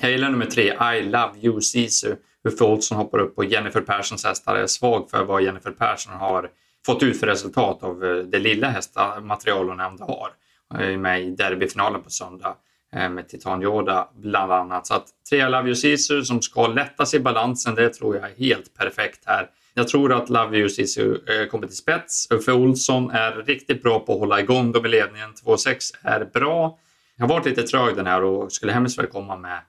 Jag 0.00 0.10
gillar 0.10 0.30
nummer 0.30 0.46
tre, 0.46 0.96
I 0.96 1.02
love 1.02 1.32
you 1.42 1.60
Sisu. 1.60 2.16
Uffe 2.48 2.64
Olsson 2.64 2.98
hoppar 2.98 3.18
upp 3.18 3.36
på 3.36 3.44
Jennifer 3.44 3.80
Perssons 3.80 4.24
hästar. 4.24 4.54
Jag 4.54 4.62
är 4.62 4.66
svag 4.66 5.10
för 5.10 5.24
vad 5.24 5.42
Jennifer 5.42 5.70
Persson 5.70 6.12
har 6.12 6.50
fått 6.86 7.02
ut 7.02 7.20
för 7.20 7.26
resultat 7.26 7.82
av 7.82 8.04
eh, 8.04 8.16
det 8.16 8.38
lilla 8.38 8.68
hästmaterial 8.68 9.68
hon 9.68 9.80
ändå 9.80 10.04
har. 10.04 10.30
Jag 10.74 10.92
är 10.92 10.96
med 10.96 11.22
i 11.22 11.30
derbyfinalen 11.30 12.02
på 12.02 12.10
söndag 12.10 12.56
eh, 12.96 13.08
med 13.08 13.28
Titan 13.28 13.62
Yoda 13.62 14.08
bland 14.14 14.52
annat. 14.52 14.86
Så 14.86 14.94
att 14.94 15.06
tre 15.30 15.38
I 15.38 15.50
Love 15.50 15.68
You 15.68 15.74
Sisu 15.74 16.22
som 16.22 16.42
ska 16.42 16.66
lättas 16.66 17.14
i 17.14 17.20
balansen, 17.20 17.74
det 17.74 17.88
tror 17.88 18.16
jag 18.16 18.30
är 18.30 18.34
helt 18.36 18.74
perfekt 18.74 19.22
här. 19.26 19.50
Jag 19.74 19.88
tror 19.88 20.12
att 20.12 20.30
Love 20.30 20.58
You 20.58 20.68
Sisu 20.68 21.14
eh, 21.14 21.46
kommer 21.46 21.66
till 21.66 21.76
spets. 21.76 22.30
Uffe 22.30 22.52
Olsson 22.52 23.10
är 23.10 23.32
riktigt 23.32 23.82
bra 23.82 24.00
på 24.00 24.12
att 24.12 24.18
hålla 24.18 24.40
igång 24.40 24.72
dem 24.72 24.86
i 24.86 24.88
ledningen. 24.88 25.34
2-6 25.44 25.94
är 26.02 26.24
bra. 26.24 26.78
Jag 27.16 27.24
har 27.24 27.34
varit 27.34 27.46
lite 27.46 27.62
trög 27.62 27.96
den 27.96 28.06
här 28.06 28.22
och 28.22 28.52
skulle 28.52 28.72
hemskt 28.72 28.98
väl 28.98 29.06
komma 29.06 29.36
med 29.36 29.60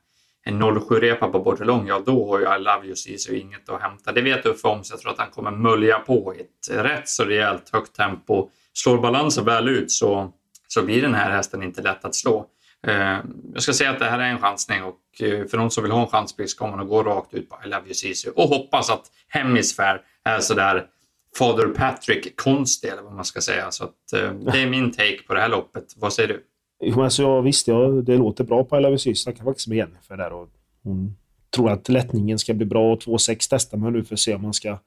en 0.45 0.63
07-repa 0.63 1.27
på 1.27 1.39
Bordelong, 1.39 1.87
ja 1.87 2.01
då 2.05 2.31
har 2.31 2.39
ju 2.39 2.45
I 2.45 2.59
Love 2.59 2.85
You 2.85 2.95
Caesar 3.05 3.33
inget 3.33 3.69
att 3.69 3.81
hämta. 3.81 4.11
Det 4.11 4.21
vet 4.21 4.45
Uffe 4.45 4.67
om, 4.67 4.83
så 4.83 4.93
jag 4.93 5.01
tror 5.01 5.11
att 5.11 5.19
han 5.19 5.29
kommer 5.29 5.51
mölja 5.51 5.99
på 5.99 6.35
i 6.35 6.41
ett 6.41 6.85
rätt 6.85 7.09
så 7.09 7.25
rejält 7.25 7.69
högt 7.69 7.95
tempo. 7.95 8.49
Slår 8.73 8.97
balansen 8.97 9.45
väl 9.45 9.69
ut 9.69 9.91
så, 9.91 10.33
så 10.67 10.83
blir 10.83 11.01
den 11.01 11.13
här 11.13 11.31
hästen 11.31 11.63
inte 11.63 11.81
lätt 11.81 12.05
att 12.05 12.15
slå. 12.15 12.45
Eh, 12.87 13.17
jag 13.53 13.63
ska 13.63 13.73
säga 13.73 13.89
att 13.89 13.99
det 13.99 14.05
här 14.05 14.19
är 14.19 14.29
en 14.29 14.39
chansning 14.39 14.83
och 14.83 15.21
eh, 15.21 15.45
för 15.45 15.57
någon 15.57 15.71
som 15.71 15.83
vill 15.83 15.91
ha 15.91 16.01
en 16.01 16.07
chanspik 16.07 16.49
ska 16.49 16.67
man 16.67 16.87
gå 16.87 17.03
rakt 17.03 17.33
ut 17.33 17.49
på 17.49 17.59
I 17.65 17.67
Love 17.67 17.85
You 17.85 17.93
Caesar 18.03 18.39
och 18.39 18.49
hoppas 18.49 18.89
att 18.89 19.11
Hemisfär 19.27 20.01
är 20.23 20.39
sådär 20.39 20.85
Father 21.37 21.67
Patrick-konstig 21.67 22.89
eller 22.89 23.01
vad 23.01 23.13
man 23.13 23.25
ska 23.25 23.41
säga. 23.41 23.71
Så 23.71 23.83
att, 23.83 24.13
eh, 24.13 24.31
det 24.31 24.61
är 24.61 24.69
min 24.69 24.91
take 24.91 25.23
på 25.27 25.33
det 25.33 25.39
här 25.39 25.49
loppet. 25.49 25.85
Vad 25.97 26.13
säger 26.13 26.29
du? 26.29 26.43
Alltså, 26.97 27.21
ja, 27.21 27.41
visst, 27.41 27.67
jag, 27.67 28.05
det 28.05 28.17
låter 28.17 28.43
bra 28.43 28.63
på 28.63 28.75
Ella 28.75 28.89
Visus. 28.89 29.25
Jag 29.25 29.37
kan 29.37 29.45
faktiskt 29.45 29.67
med 29.67 29.77
Jennifer 29.77 30.17
där. 30.17 30.33
Och 30.33 30.49
hon 30.83 31.15
tror 31.55 31.71
att 31.71 31.89
lättningen 31.89 32.39
ska 32.39 32.53
bli 32.53 32.65
bra. 32.65 32.95
2,6 32.95 33.47
testar 33.49 33.77
man 33.77 33.93
nu 33.93 34.03
för 34.03 34.15
att 34.15 34.19
se 34.19 34.35
om 34.35 34.41
man 34.41 34.53
ska 34.53 34.77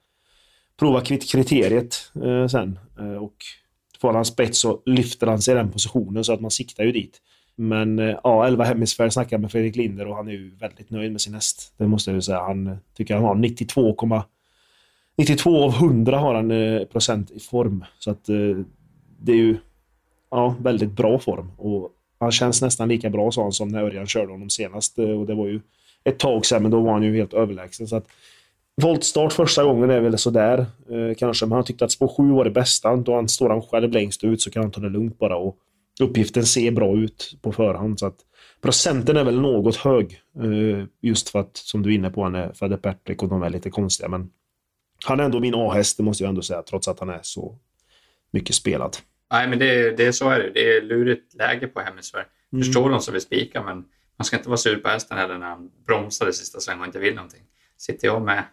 prova 0.79 1.01
kriteriet 1.01 2.13
eh, 2.25 2.47
sen. 2.47 2.79
Eh, 2.99 3.15
och 3.15 3.37
får 4.01 4.13
han 4.13 4.25
spets 4.25 4.59
så 4.59 4.83
lyfter 4.87 5.27
han 5.27 5.43
sig 5.43 5.53
i 5.53 5.57
den 5.57 5.71
positionen 5.71 6.25
så 6.25 6.33
att 6.33 6.41
man 6.41 6.51
siktar 6.51 6.85
ju 6.85 6.93
dit. 6.93 7.21
Men 7.57 7.99
eh, 7.99 8.19
ja, 8.25 8.47
11 8.47 8.65
hemisfär 8.65 9.09
snackar 9.09 9.39
med 9.39 9.53
Fredrik 9.53 9.77
Linder 9.77 10.07
och 10.07 10.17
han 10.17 10.29
är 10.29 10.33
ju 10.33 10.55
väldigt 10.55 10.91
nöjd 10.91 11.13
med 11.13 11.21
sin 11.21 11.35
häst. 11.35 11.75
Det 11.77 11.87
måste 11.87 12.11
jag 12.11 12.15
ju 12.15 12.23
säga. 12.23 12.41
Han 12.41 12.67
eh, 12.67 12.77
tycker 12.97 13.15
han 13.15 13.25
har 13.25 13.35
92, 13.35 13.97
92 15.17 15.65
av 15.65 15.75
100 15.75 16.19
har 16.19 16.35
han 16.35 16.51
eh, 16.51 16.85
procent 16.85 17.31
i 17.31 17.41
form. 17.41 17.85
Så 17.99 18.11
att 18.11 18.29
eh, 18.29 18.57
det 19.19 19.33
är 19.33 19.37
ju 19.37 19.57
ja, 20.33 20.57
väldigt 20.61 20.93
bra 20.93 21.19
form. 21.19 21.51
Och 21.57 21.91
han 22.21 22.33
känns 22.33 22.63
nästan 22.63 22.89
lika 22.89 23.11
bra 23.11 23.31
sa 23.31 23.43
han 23.43 23.53
som 23.53 23.69
när 23.69 23.83
Örjan 23.83 24.07
körde 24.07 24.33
honom 24.33 24.51
senast. 24.51 24.99
Eh, 24.99 25.11
och 25.11 25.27
det 25.27 25.35
var 25.35 25.47
ju 25.47 25.61
ett 26.05 26.19
tag 26.19 26.47
sedan, 26.47 26.63
men 26.63 26.71
då 26.71 26.81
var 26.81 26.93
han 26.93 27.03
ju 27.03 27.17
helt 27.17 27.35
överlägsen. 27.35 27.89
Så 27.89 27.97
att, 27.97 28.07
voltstart 28.83 29.33
första 29.33 29.65
gången 29.65 29.91
är 29.91 30.01
väl 30.01 30.19
sådär 30.19 30.67
eh, 30.91 31.15
kanske, 31.19 31.47
men 31.47 31.53
han 31.53 31.65
tyckte 31.65 31.85
att 31.85 31.91
spår 31.91 32.09
7 32.09 32.33
var 32.33 32.45
det 32.45 32.51
bästa. 32.51 32.97
Då 32.97 33.15
han 33.15 33.29
står 33.29 33.51
han 33.51 33.63
själv 33.63 33.91
längst 33.91 34.25
ut 34.25 34.43
så 34.43 34.51
kan 34.51 34.63
han 34.63 34.71
ta 34.71 34.81
det 34.81 34.89
lugnt 34.89 35.19
bara. 35.19 35.37
Och 35.37 35.57
uppgiften 36.01 36.47
ser 36.47 36.71
bra 36.71 36.97
ut 36.97 37.39
på 37.43 37.53
förhand. 37.53 37.99
Så 37.99 38.07
att 38.07 38.17
procenten 38.63 39.17
är 39.17 39.25
väl 39.25 39.41
något 39.41 39.77
hög. 39.77 40.21
Eh, 40.43 40.85
just 41.01 41.29
för 41.29 41.39
att, 41.39 41.57
som 41.57 41.83
du 41.83 41.91
är 41.91 41.95
inne 41.95 42.11
på, 42.11 42.23
han 42.23 42.35
är 42.35 42.53
Fredde 42.53 42.77
Patrick 42.77 43.23
och 43.23 43.29
de 43.29 43.43
är 43.43 43.51
lite 43.51 43.71
konstiga. 43.71 44.09
Men 44.09 44.31
han 45.05 45.21
är 45.21 45.25
ändå 45.25 45.41
min 45.41 45.55
A-häst, 45.55 45.97
det 45.97 46.03
måste 46.03 46.25
jag 46.25 46.29
ändå 46.29 46.43
säga, 46.43 46.63
trots 46.63 46.89
att 46.89 47.01
han 47.01 47.09
är 47.09 47.21
så 47.23 47.59
mycket 48.33 48.55
spelad. 48.55 48.97
Nej, 49.33 49.49
men 49.49 49.59
det, 49.59 49.97
det 49.97 50.13
så 50.13 50.29
är 50.29 50.39
det. 50.39 50.51
Det 50.51 50.77
är 50.77 50.83
lurigt 50.83 51.35
läge 51.35 51.67
på 51.67 51.81
Hemmisfär. 51.81 52.27
Mm. 52.53 52.65
Förstår 52.65 52.91
de 52.91 53.01
som 53.01 53.13
vill 53.13 53.23
spika, 53.23 53.63
men 53.63 53.85
man 54.17 54.25
ska 54.25 54.37
inte 54.37 54.49
vara 54.49 54.57
sur 54.57 54.77
på 54.77 54.89
hästen 54.89 55.19
heller 55.19 55.39
när 55.39 55.47
han 55.47 55.71
bromsar 55.87 56.29
i 56.29 56.33
sista 56.33 56.61
svängen 56.61 56.81
och 56.81 56.87
inte 56.87 56.99
vill 56.99 57.15
någonting. 57.15 57.43
Sitter 57.77 58.07
jag 58.07 58.23
med 58.23 58.45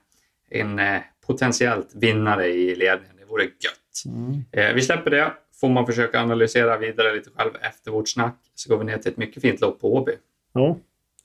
en 0.49 0.79
eh, 0.79 1.01
potentiellt 1.27 1.89
vinnare 1.95 2.47
i 2.47 2.75
ledningen, 2.75 3.15
det 3.19 3.25
vore 3.25 3.43
gött. 3.43 4.05
Mm. 4.05 4.43
Eh, 4.51 4.73
vi 4.73 4.81
släpper 4.81 5.11
det. 5.11 5.33
Får 5.61 5.69
man 5.69 5.85
försöka 5.85 6.21
analysera 6.21 6.77
vidare 6.77 7.15
lite 7.15 7.29
själv 7.35 7.51
efter 7.61 7.91
vårt 7.91 8.09
snack 8.09 8.37
så 8.55 8.69
går 8.69 8.77
vi 8.77 8.85
ner 8.85 8.97
till 8.97 9.11
ett 9.11 9.17
mycket 9.17 9.41
fint 9.41 9.61
lopp 9.61 9.81
på 9.81 9.95
Åby. 9.95 10.11
Ja, 10.53 10.77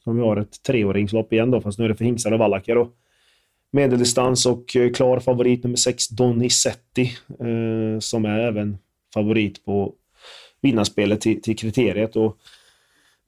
som 0.05 0.17
vi 0.17 0.23
har 0.23 0.37
ett 0.37 0.63
treåringslopp 0.63 1.33
igen 1.33 1.51
då, 1.51 1.61
fast 1.61 1.79
nu 1.79 1.85
är 1.85 1.89
det 1.89 1.95
för 1.95 2.05
hingstar 2.05 2.33
och 2.33 2.39
vallacker. 2.39 2.87
Medeldistans 3.71 4.47
och 4.47 4.77
eh, 4.77 4.93
klar 4.93 5.19
favorit 5.19 5.65
nummer 5.65 5.77
6, 5.77 6.09
Donizetti, 6.09 7.13
eh, 7.29 7.99
som 8.01 8.25
är 8.25 8.39
även 8.39 8.79
favorit 9.15 9.65
på 9.65 9.93
vinnarspelet 10.61 11.21
till, 11.21 11.43
till 11.43 11.59
kriteriet. 11.59 12.17
Och 12.17 12.39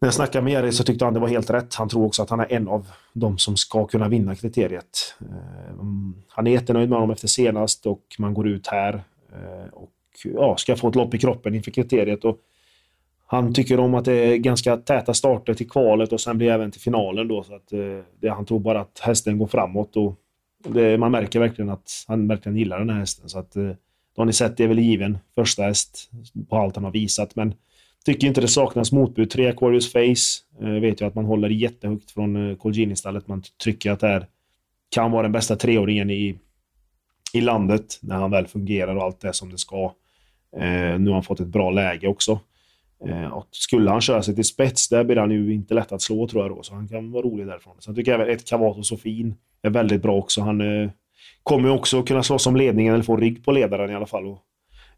när 0.00 0.06
jag 0.06 0.14
snackade 0.14 0.44
med 0.44 0.52
Jerry 0.52 0.72
så 0.72 0.84
tyckte 0.84 1.04
han 1.04 1.14
det 1.14 1.20
var 1.20 1.28
helt 1.28 1.50
rätt. 1.50 1.74
Han 1.74 1.88
tror 1.88 2.06
också 2.06 2.22
att 2.22 2.30
han 2.30 2.40
är 2.40 2.52
en 2.52 2.68
av 2.68 2.86
de 3.12 3.38
som 3.38 3.56
ska 3.56 3.86
kunna 3.86 4.08
vinna 4.08 4.34
kriteriet. 4.34 5.14
Eh, 5.20 5.76
han 6.28 6.46
är 6.46 6.50
jättenöjd 6.50 6.88
med 6.88 6.98
honom 6.98 7.10
efter 7.10 7.28
senast 7.28 7.86
och 7.86 8.02
man 8.18 8.34
går 8.34 8.48
ut 8.48 8.66
här 8.66 8.94
eh, 9.32 9.72
och 9.72 9.92
ja, 10.24 10.56
ska 10.56 10.76
få 10.76 10.88
ett 10.88 10.94
lopp 10.94 11.14
i 11.14 11.18
kroppen 11.18 11.54
inför 11.54 11.70
kriteriet. 11.70 12.24
Och 12.24 12.38
han 13.26 13.54
tycker 13.54 13.80
om 13.80 13.94
att 13.94 14.04
det 14.04 14.12
är 14.12 14.36
ganska 14.36 14.76
täta 14.76 15.14
starter 15.14 15.54
till 15.54 15.70
kvalet 15.70 16.12
och 16.12 16.20
sen 16.20 16.38
blir 16.38 16.48
det 16.48 16.54
även 16.54 16.70
till 16.70 16.80
finalen. 16.80 17.28
Då, 17.28 17.42
så 17.42 17.54
att, 17.54 17.72
eh, 17.72 17.78
det, 18.20 18.28
han 18.28 18.44
tror 18.44 18.58
bara 18.58 18.80
att 18.80 18.98
hästen 18.98 19.38
går 19.38 19.46
framåt. 19.46 19.96
Och 19.96 20.14
det, 20.64 20.98
man 20.98 21.12
märker 21.12 21.40
verkligen 21.40 21.70
att 21.70 22.04
han 22.08 22.28
verkligen 22.28 22.58
gillar 22.58 22.78
den 22.78 22.90
här 22.90 22.98
hästen. 22.98 23.28
Så 23.28 23.38
att, 23.38 23.56
eh, 23.56 23.70
då 24.16 24.20
har 24.20 24.26
ni 24.26 24.32
sett, 24.32 24.56
det 24.56 24.64
är 24.64 24.68
väl 24.68 24.78
given 24.78 25.18
första 25.34 25.62
häst 25.62 26.10
på 26.48 26.56
allt 26.56 26.74
han 26.74 26.84
har 26.84 26.92
visat. 26.92 27.36
Men 27.36 27.54
tycker 28.04 28.26
inte 28.26 28.40
det 28.40 28.48
saknas 28.48 28.92
motbud. 28.92 29.30
Tre 29.30 29.48
Aquarius 29.48 29.92
Face. 29.92 30.64
Eh, 30.66 30.80
vet 30.80 31.00
jag 31.00 31.08
att 31.08 31.14
man 31.14 31.24
håller 31.24 31.48
jättehögt 31.48 32.10
från 32.10 32.50
eh, 32.50 32.56
Colgjini-stallet. 32.56 33.28
Man 33.28 33.42
tycker 33.58 33.90
att 33.90 34.00
det 34.00 34.06
här 34.06 34.26
kan 34.90 35.10
vara 35.10 35.22
den 35.22 35.32
bästa 35.32 35.56
treåringen 35.56 36.10
i, 36.10 36.38
i 37.32 37.40
landet 37.40 37.98
när 38.00 38.16
han 38.16 38.30
väl 38.30 38.46
fungerar 38.46 38.96
och 38.96 39.02
allt 39.02 39.20
det 39.20 39.32
som 39.32 39.50
det 39.50 39.58
ska. 39.58 39.92
Eh, 40.56 40.98
nu 40.98 41.06
har 41.06 41.12
han 41.12 41.22
fått 41.22 41.40
ett 41.40 41.46
bra 41.46 41.70
läge 41.70 42.08
också. 42.08 42.40
Eh, 43.06 43.26
och 43.26 43.48
skulle 43.50 43.90
han 43.90 44.00
köra 44.00 44.22
sig 44.22 44.34
till 44.34 44.44
spets, 44.44 44.88
där 44.88 45.04
blir 45.04 45.16
han 45.16 45.30
ju 45.30 45.54
inte 45.54 45.74
lätt 45.74 45.92
att 45.92 46.02
slå 46.02 46.28
tror 46.28 46.42
jag 46.42 46.56
då. 46.56 46.62
Så 46.62 46.74
han 46.74 46.88
kan 46.88 47.12
vara 47.12 47.22
rolig 47.22 47.46
därifrån. 47.46 47.74
Sen 47.78 47.94
tycker 47.94 48.12
jag 48.12 48.20
även 48.20 48.34
ett 48.34 48.48
Cavato 48.48 48.82
Sofin 48.82 49.34
är 49.62 49.70
väldigt 49.70 50.02
bra 50.02 50.14
också. 50.14 50.40
Han 50.40 50.60
eh, 50.60 50.90
kommer 51.42 51.68
också 51.68 52.02
kunna 52.02 52.22
slåss 52.22 52.46
om 52.46 52.56
ledningen 52.56 52.94
eller 52.94 53.04
få 53.04 53.16
rygg 53.16 53.44
på 53.44 53.52
ledaren 53.52 53.90
i 53.90 53.94
alla 53.94 54.06
fall. 54.06 54.26
Och 54.26 54.42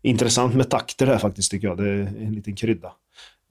intressant 0.02 0.54
med 0.54 0.70
takter 0.70 1.06
här 1.06 1.18
faktiskt 1.18 1.50
tycker 1.50 1.68
jag. 1.68 1.76
Det 1.76 1.88
är 1.88 2.00
en 2.00 2.34
liten 2.34 2.56
krydda. 2.56 2.92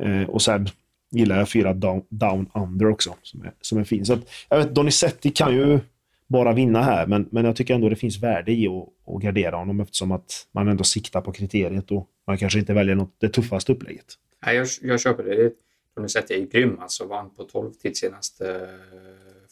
Eh, 0.03 0.29
och 0.29 0.41
sen 0.41 0.67
gillar 1.11 1.37
jag 1.37 1.49
fyra 1.49 1.73
down, 1.73 2.03
down 2.09 2.49
under 2.53 2.87
också, 2.87 3.15
som 3.21 3.41
är, 3.41 3.53
som 3.61 3.77
är 3.77 3.83
fin. 3.83 4.05
Så 4.05 4.13
att, 4.13 4.29
jag 4.49 4.57
vet, 4.57 4.75
Donizetti 4.75 5.29
kan 5.29 5.55
ju 5.55 5.79
bara 6.27 6.53
vinna 6.53 6.81
här, 6.81 7.07
men, 7.07 7.27
men 7.31 7.45
jag 7.45 7.55
tycker 7.55 7.75
ändå 7.75 7.89
det 7.89 7.95
finns 7.95 8.23
värde 8.23 8.51
i 8.51 8.67
att, 8.67 9.13
att 9.15 9.21
gardera 9.21 9.55
honom 9.55 9.79
eftersom 9.79 10.11
att 10.11 10.47
man 10.51 10.67
ändå 10.67 10.83
siktar 10.83 11.21
på 11.21 11.31
kriteriet 11.31 11.91
och 11.91 12.07
man 12.27 12.37
kanske 12.37 12.59
inte 12.59 12.73
väljer 12.73 12.95
något, 12.95 13.15
det 13.17 13.29
tuffaste 13.29 13.71
upplägget. 13.71 14.05
Nej, 14.45 14.55
jag, 14.55 14.67
jag 14.81 14.99
köper 14.99 15.23
det. 15.23 15.51
Donizetti 15.95 16.33
är 16.33 16.45
grym 16.45 16.79
alltså. 16.79 17.05
Vann 17.05 17.29
på 17.29 17.43
12 17.43 17.71
tid 17.71 17.97
senast 17.97 18.41
eh, 18.41 18.47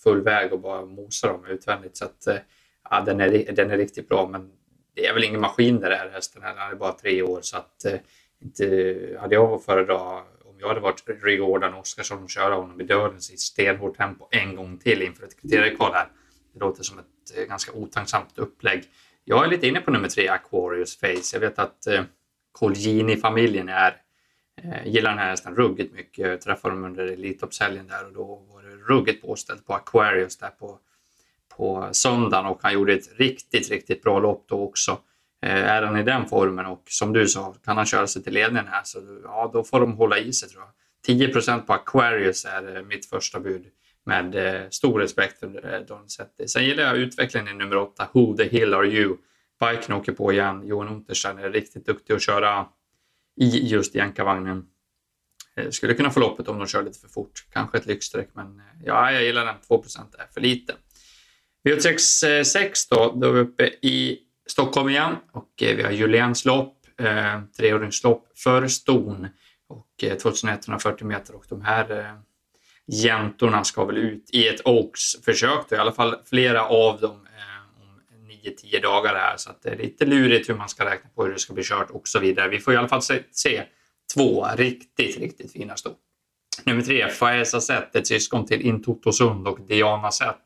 full 0.03 0.22
väg 0.22 0.53
och 0.53 0.60
bara 0.60 0.86
mosar 0.86 1.27
dem 1.27 1.46
utvändigt. 1.46 1.98
Så 1.98 2.05
att, 2.05 2.27
eh, 2.27 2.36
ja, 2.89 3.01
den, 3.01 3.22
är, 3.22 3.51
den 3.51 3.72
är 3.72 3.77
riktigt 3.77 4.10
bra, 4.10 4.27
men 4.27 4.51
det 4.96 5.06
är 5.06 5.13
väl 5.13 5.24
ingen 5.24 5.42
maskin 5.42 5.80
det 5.80 5.89
där 5.89 6.10
hästen. 6.13 6.42
Han 6.44 6.72
är 6.72 6.75
bara 6.75 6.92
tre 6.92 7.22
år 7.22 7.39
så 7.42 7.58
att 7.58 7.86
eh, 7.86 8.00
inte 8.42 9.18
hade 9.22 9.36
jag 9.36 9.63
föredrag 9.63 10.25
om 10.56 10.56
jag 10.60 10.68
hade 10.68 10.80
varit 10.80 11.04
Rigordan 11.24 11.74
Oskarsson 11.74 12.24
och 12.24 12.30
köra 12.30 12.56
honom 12.56 12.82
i 12.82 12.84
dödens 12.84 13.32
i 13.32 13.38
stenhårt 13.38 13.98
tempo 13.98 14.27
en 14.32 14.56
gång 14.56 14.77
till 14.77 15.01
inför 15.01 15.25
ett 15.25 15.42
kriteriekval 15.42 15.94
här. 15.94 16.08
Det 16.54 16.60
låter 16.60 16.84
som 16.84 17.00
ett 17.00 17.38
eh, 17.38 17.44
ganska 17.44 17.72
otacksamt 17.72 18.38
upplägg. 18.38 18.84
Jag 19.24 19.46
är 19.46 19.50
lite 19.50 19.68
inne 19.68 19.82
på 19.82 19.92
nummer 19.92 20.08
tre, 20.08 20.27
Aquarius 20.27 20.98
Face. 21.00 21.30
Jag 21.34 21.39
vet 21.39 21.60
att 21.60 21.88
eh, 21.88 22.04
Colgjini-familjen 22.51 23.70
är 23.70 23.98
eh, 24.63 24.88
gillar 24.88 25.10
den 25.10 25.20
här 25.20 25.30
hästen 25.30 25.56
ruggigt 25.56 25.94
mycket. 25.94 26.27
Jag 26.27 26.42
träffade 26.42 26.74
dem 26.75 26.84
under 26.84 27.08
Elitloppshelgen 27.08 27.88
där 27.88 28.06
och 28.06 28.13
då 28.13 28.36
var 28.54 28.63
det 28.63 28.75
ruggigt 28.94 29.22
påställt 29.22 29.65
på 29.65 29.74
Aquarius 29.74 30.38
där 30.38 30.50
på 30.50 30.80
på 31.58 31.90
söndagen 31.92 32.46
och 32.46 32.60
han 32.62 32.74
gjorde 32.74 32.94
ett 32.94 33.20
riktigt, 33.20 33.70
riktigt 33.72 34.04
bra 34.04 34.20
lopp 34.20 34.46
då 34.48 34.64
också. 34.64 35.00
Eh, 35.42 35.72
är 35.72 35.82
han 35.82 35.98
i 35.98 36.04
den 36.04 36.26
formen 36.26 36.66
och 36.66 36.84
som 36.86 37.14
du 37.14 37.28
sa, 37.28 37.56
kan 37.66 37.78
han 37.78 37.86
köra 37.86 38.08
sig 38.08 38.24
till 38.24 38.34
ledningen 38.34 38.68
här 38.68 38.82
så 38.84 39.20
ja, 39.24 39.50
då 39.54 39.64
får 39.64 39.80
de 39.80 39.94
hålla 39.94 40.18
i 40.18 40.34
sig 40.34 40.50
tror 40.50 40.64
jag. 40.64 40.72
10% 41.18 41.62
på 41.62 41.74
Aquarius 41.74 42.46
är 42.46 42.76
eh, 42.76 42.84
mitt 42.84 43.06
första 43.06 43.40
bud 43.40 43.66
med 44.06 44.36
eh, 44.36 44.70
stor 44.70 45.00
respekt 45.00 45.40
för 45.40 45.74
eh, 45.74 45.80
Donizetti. 45.80 46.48
Sen 46.48 46.66
gillar 46.66 46.84
jag 46.84 46.98
utvecklingen 46.98 47.56
i 47.56 47.58
nummer 47.58 47.78
8, 47.78 48.08
Who 48.14 48.38
the 48.38 48.44
Hill 48.44 48.74
Are 48.74 48.88
You? 48.88 49.18
Biken 49.60 49.96
åker 49.96 50.12
på 50.12 50.34
igen. 50.34 50.68
Johan 50.68 50.88
Unterstein 50.88 51.38
är 51.38 51.50
riktigt 51.50 51.86
duktig 51.86 52.14
att 52.14 52.22
köra 52.22 52.66
i 53.36 53.68
just 53.68 53.96
jänkarvagnen. 53.96 54.66
Eh, 55.56 55.70
skulle 55.70 55.94
kunna 55.94 56.12
få 56.12 56.20
loppet 56.20 56.48
om 56.48 56.58
de 56.58 56.68
kör 56.68 56.84
lite 56.84 57.00
för 57.00 57.08
fort. 57.08 57.46
Kanske 57.52 57.78
ett 57.78 57.86
lyxstreck, 57.86 58.30
men 58.34 58.60
eh, 58.60 58.66
ja, 58.84 59.12
jag 59.12 59.24
gillar 59.24 59.46
den. 59.46 59.56
2 59.68 59.84
är 60.18 60.34
för 60.34 60.42
lite. 60.42 60.74
V86 61.65 62.43
6 62.43 62.88
då, 62.88 63.13
då 63.15 63.27
är 63.27 63.31
vi 63.31 63.39
uppe 63.39 63.65
i 63.65 64.19
Stockholm 64.48 64.89
igen 64.89 65.15
och 65.31 65.63
eh, 65.63 65.75
vi 65.75 65.84
har 65.84 65.91
Juliens 65.91 66.45
lopp, 66.45 66.77
eh, 67.01 67.41
treåringslopp 67.57 68.27
för 68.36 68.67
ston 68.67 69.27
och 69.67 70.03
eh, 70.03 70.17
2140 70.17 71.07
meter 71.07 71.36
och 71.36 71.45
de 71.50 71.62
här 71.62 72.00
eh, 72.00 72.13
jäntorna 72.88 73.63
ska 73.63 73.86
väl 73.86 73.98
ut 73.98 74.29
i 74.34 74.48
ett 74.48 74.62
Oaks-försök, 74.65 75.72
i 75.72 75.75
alla 75.75 75.91
fall 75.91 76.15
flera 76.25 76.65
av 76.65 77.00
dem 77.00 77.27
eh, 77.38 77.81
om 77.81 78.01
9-10 78.29 78.81
dagar 78.81 79.15
här 79.15 79.38
så 79.38 79.50
att 79.50 79.62
det 79.63 79.69
är 79.69 79.77
lite 79.77 80.05
lurigt 80.05 80.50
hur 80.50 80.55
man 80.55 80.69
ska 80.69 80.86
räkna 80.86 81.10
på 81.15 81.24
hur 81.24 81.34
det 81.34 81.39
ska 81.39 81.53
bli 81.53 81.63
kört 81.63 81.89
och 81.89 82.07
så 82.07 82.19
vidare. 82.19 82.50
Vi 82.50 82.60
får 82.60 82.74
i 82.74 82.77
alla 82.77 82.88
fall 82.88 83.01
se, 83.01 83.19
se 83.31 83.63
två 84.13 84.48
riktigt, 84.55 85.17
riktigt 85.17 85.51
fina 85.51 85.75
ston. 85.75 85.93
Nummer 86.63 86.81
tre, 86.81 87.10
Faesa 87.10 87.62
Zet, 87.62 87.95
ett 87.95 88.07
syskon 88.07 88.45
till 88.45 88.62
Intotosund 88.62 89.48
och 89.48 89.60
Diana 89.62 90.12
Zet 90.12 90.45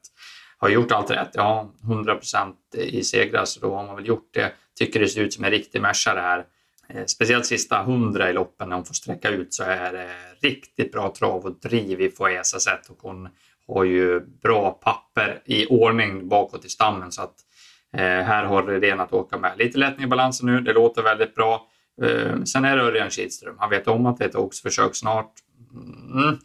har 0.59 0.69
gjort 0.69 0.91
allt 0.91 1.11
rätt. 1.11 1.31
Ja, 1.33 1.73
100 1.83 2.15
procent 2.15 2.57
i 2.75 3.03
segrar, 3.03 3.45
så 3.45 3.59
då 3.59 3.75
har 3.75 3.85
man 3.85 3.95
väl 3.95 4.07
gjort 4.07 4.29
det. 4.33 4.51
Tycker 4.79 4.99
det 4.99 5.07
ser 5.07 5.21
ut 5.21 5.33
som 5.33 5.43
en 5.43 5.51
riktig 5.51 5.81
Merca 5.81 6.13
det 6.13 6.21
här. 6.21 6.45
Eh, 6.89 7.05
speciellt 7.05 7.45
sista 7.45 7.81
100 7.81 8.29
i 8.29 8.33
loppen 8.33 8.69
när 8.69 8.75
hon 8.75 8.85
får 8.85 8.93
sträcka 8.93 9.29
ut 9.29 9.53
så 9.53 9.63
är 9.63 9.93
det 9.93 10.09
riktigt 10.47 10.91
bra 10.91 11.13
trav 11.17 11.45
och 11.45 11.59
driv 11.59 12.01
i 12.01 12.09
Foesa 12.09 12.59
sätt 12.59 12.89
och 12.89 12.97
hon 13.01 13.29
har 13.67 13.83
ju 13.83 14.19
bra 14.19 14.71
papper 14.71 15.41
i 15.45 15.65
ordning 15.65 16.27
bakåt 16.27 16.65
i 16.65 16.69
stammen 16.69 17.11
så 17.11 17.21
att 17.21 17.35
eh, 17.93 18.01
här 18.01 18.43
har 18.43 18.63
Redén 18.63 18.99
att 18.99 19.13
åka 19.13 19.37
med. 19.37 19.57
Lite 19.57 19.77
lättning 19.77 20.05
i 20.05 20.09
balansen 20.09 20.45
nu, 20.45 20.61
det 20.61 20.73
låter 20.73 21.03
väldigt 21.03 21.35
bra. 21.35 21.67
Eh, 22.01 22.43
sen 22.43 22.65
är 22.65 22.77
det 22.77 22.83
Örjan 22.83 23.09
Kihlström, 23.09 23.55
han 23.59 23.69
vet 23.69 23.87
om 23.87 24.05
att 24.05 24.17
det 24.17 24.25
är 24.25 24.29
ett 24.29 24.35
oxförsök 24.35 24.95
snart. 24.95 25.33
Mm. 26.13 26.37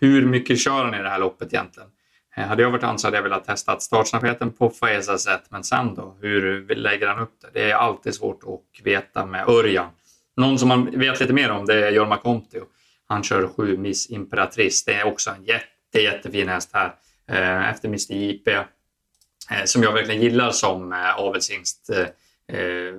Hur 0.00 0.26
mycket 0.26 0.58
kör 0.58 0.84
han 0.84 0.94
i 0.94 1.02
det 1.02 1.08
här 1.08 1.18
loppet 1.18 1.52
egentligen? 1.52 1.88
Eh, 2.36 2.44
hade 2.44 2.62
jag 2.62 2.70
varit 2.70 2.82
han 2.82 2.98
så 2.98 3.06
hade 3.06 3.16
jag 3.16 3.22
velat 3.22 3.44
testa 3.44 3.80
startsnabbheten 3.80 4.52
på 4.52 4.70
Faeza 4.70 5.18
sätt, 5.18 5.42
men 5.48 5.64
sen 5.64 5.94
då? 5.94 6.16
Hur 6.20 6.74
lägger 6.74 7.06
han 7.06 7.18
upp 7.22 7.40
det? 7.40 7.48
Det 7.52 7.70
är 7.70 7.74
alltid 7.74 8.14
svårt 8.14 8.42
att 8.42 8.86
veta 8.86 9.26
med 9.26 9.48
Örjan. 9.48 9.90
Någon 10.36 10.58
som 10.58 10.68
man 10.68 10.98
vet 10.98 11.20
lite 11.20 11.32
mer 11.32 11.50
om 11.50 11.66
det 11.66 11.86
är 11.86 11.92
Jorma 11.92 12.16
Kontio. 12.16 12.62
Han 13.06 13.22
kör 13.22 13.48
sju 13.48 13.76
Miss 13.76 14.10
Imperatrice. 14.10 14.84
Det 14.84 14.94
är 14.94 15.06
också 15.06 15.30
en 15.30 15.44
jätte, 15.44 16.00
jättefin 16.00 16.48
häst 16.48 16.70
här. 16.72 16.94
Eh, 17.28 17.70
efter 17.70 17.88
Mr 17.88 18.14
JP. 18.14 18.52
Eh, 18.52 19.64
som 19.64 19.82
jag 19.82 19.92
verkligen 19.92 20.22
gillar 20.22 20.50
som 20.50 20.92
avelshingst. 21.16 21.90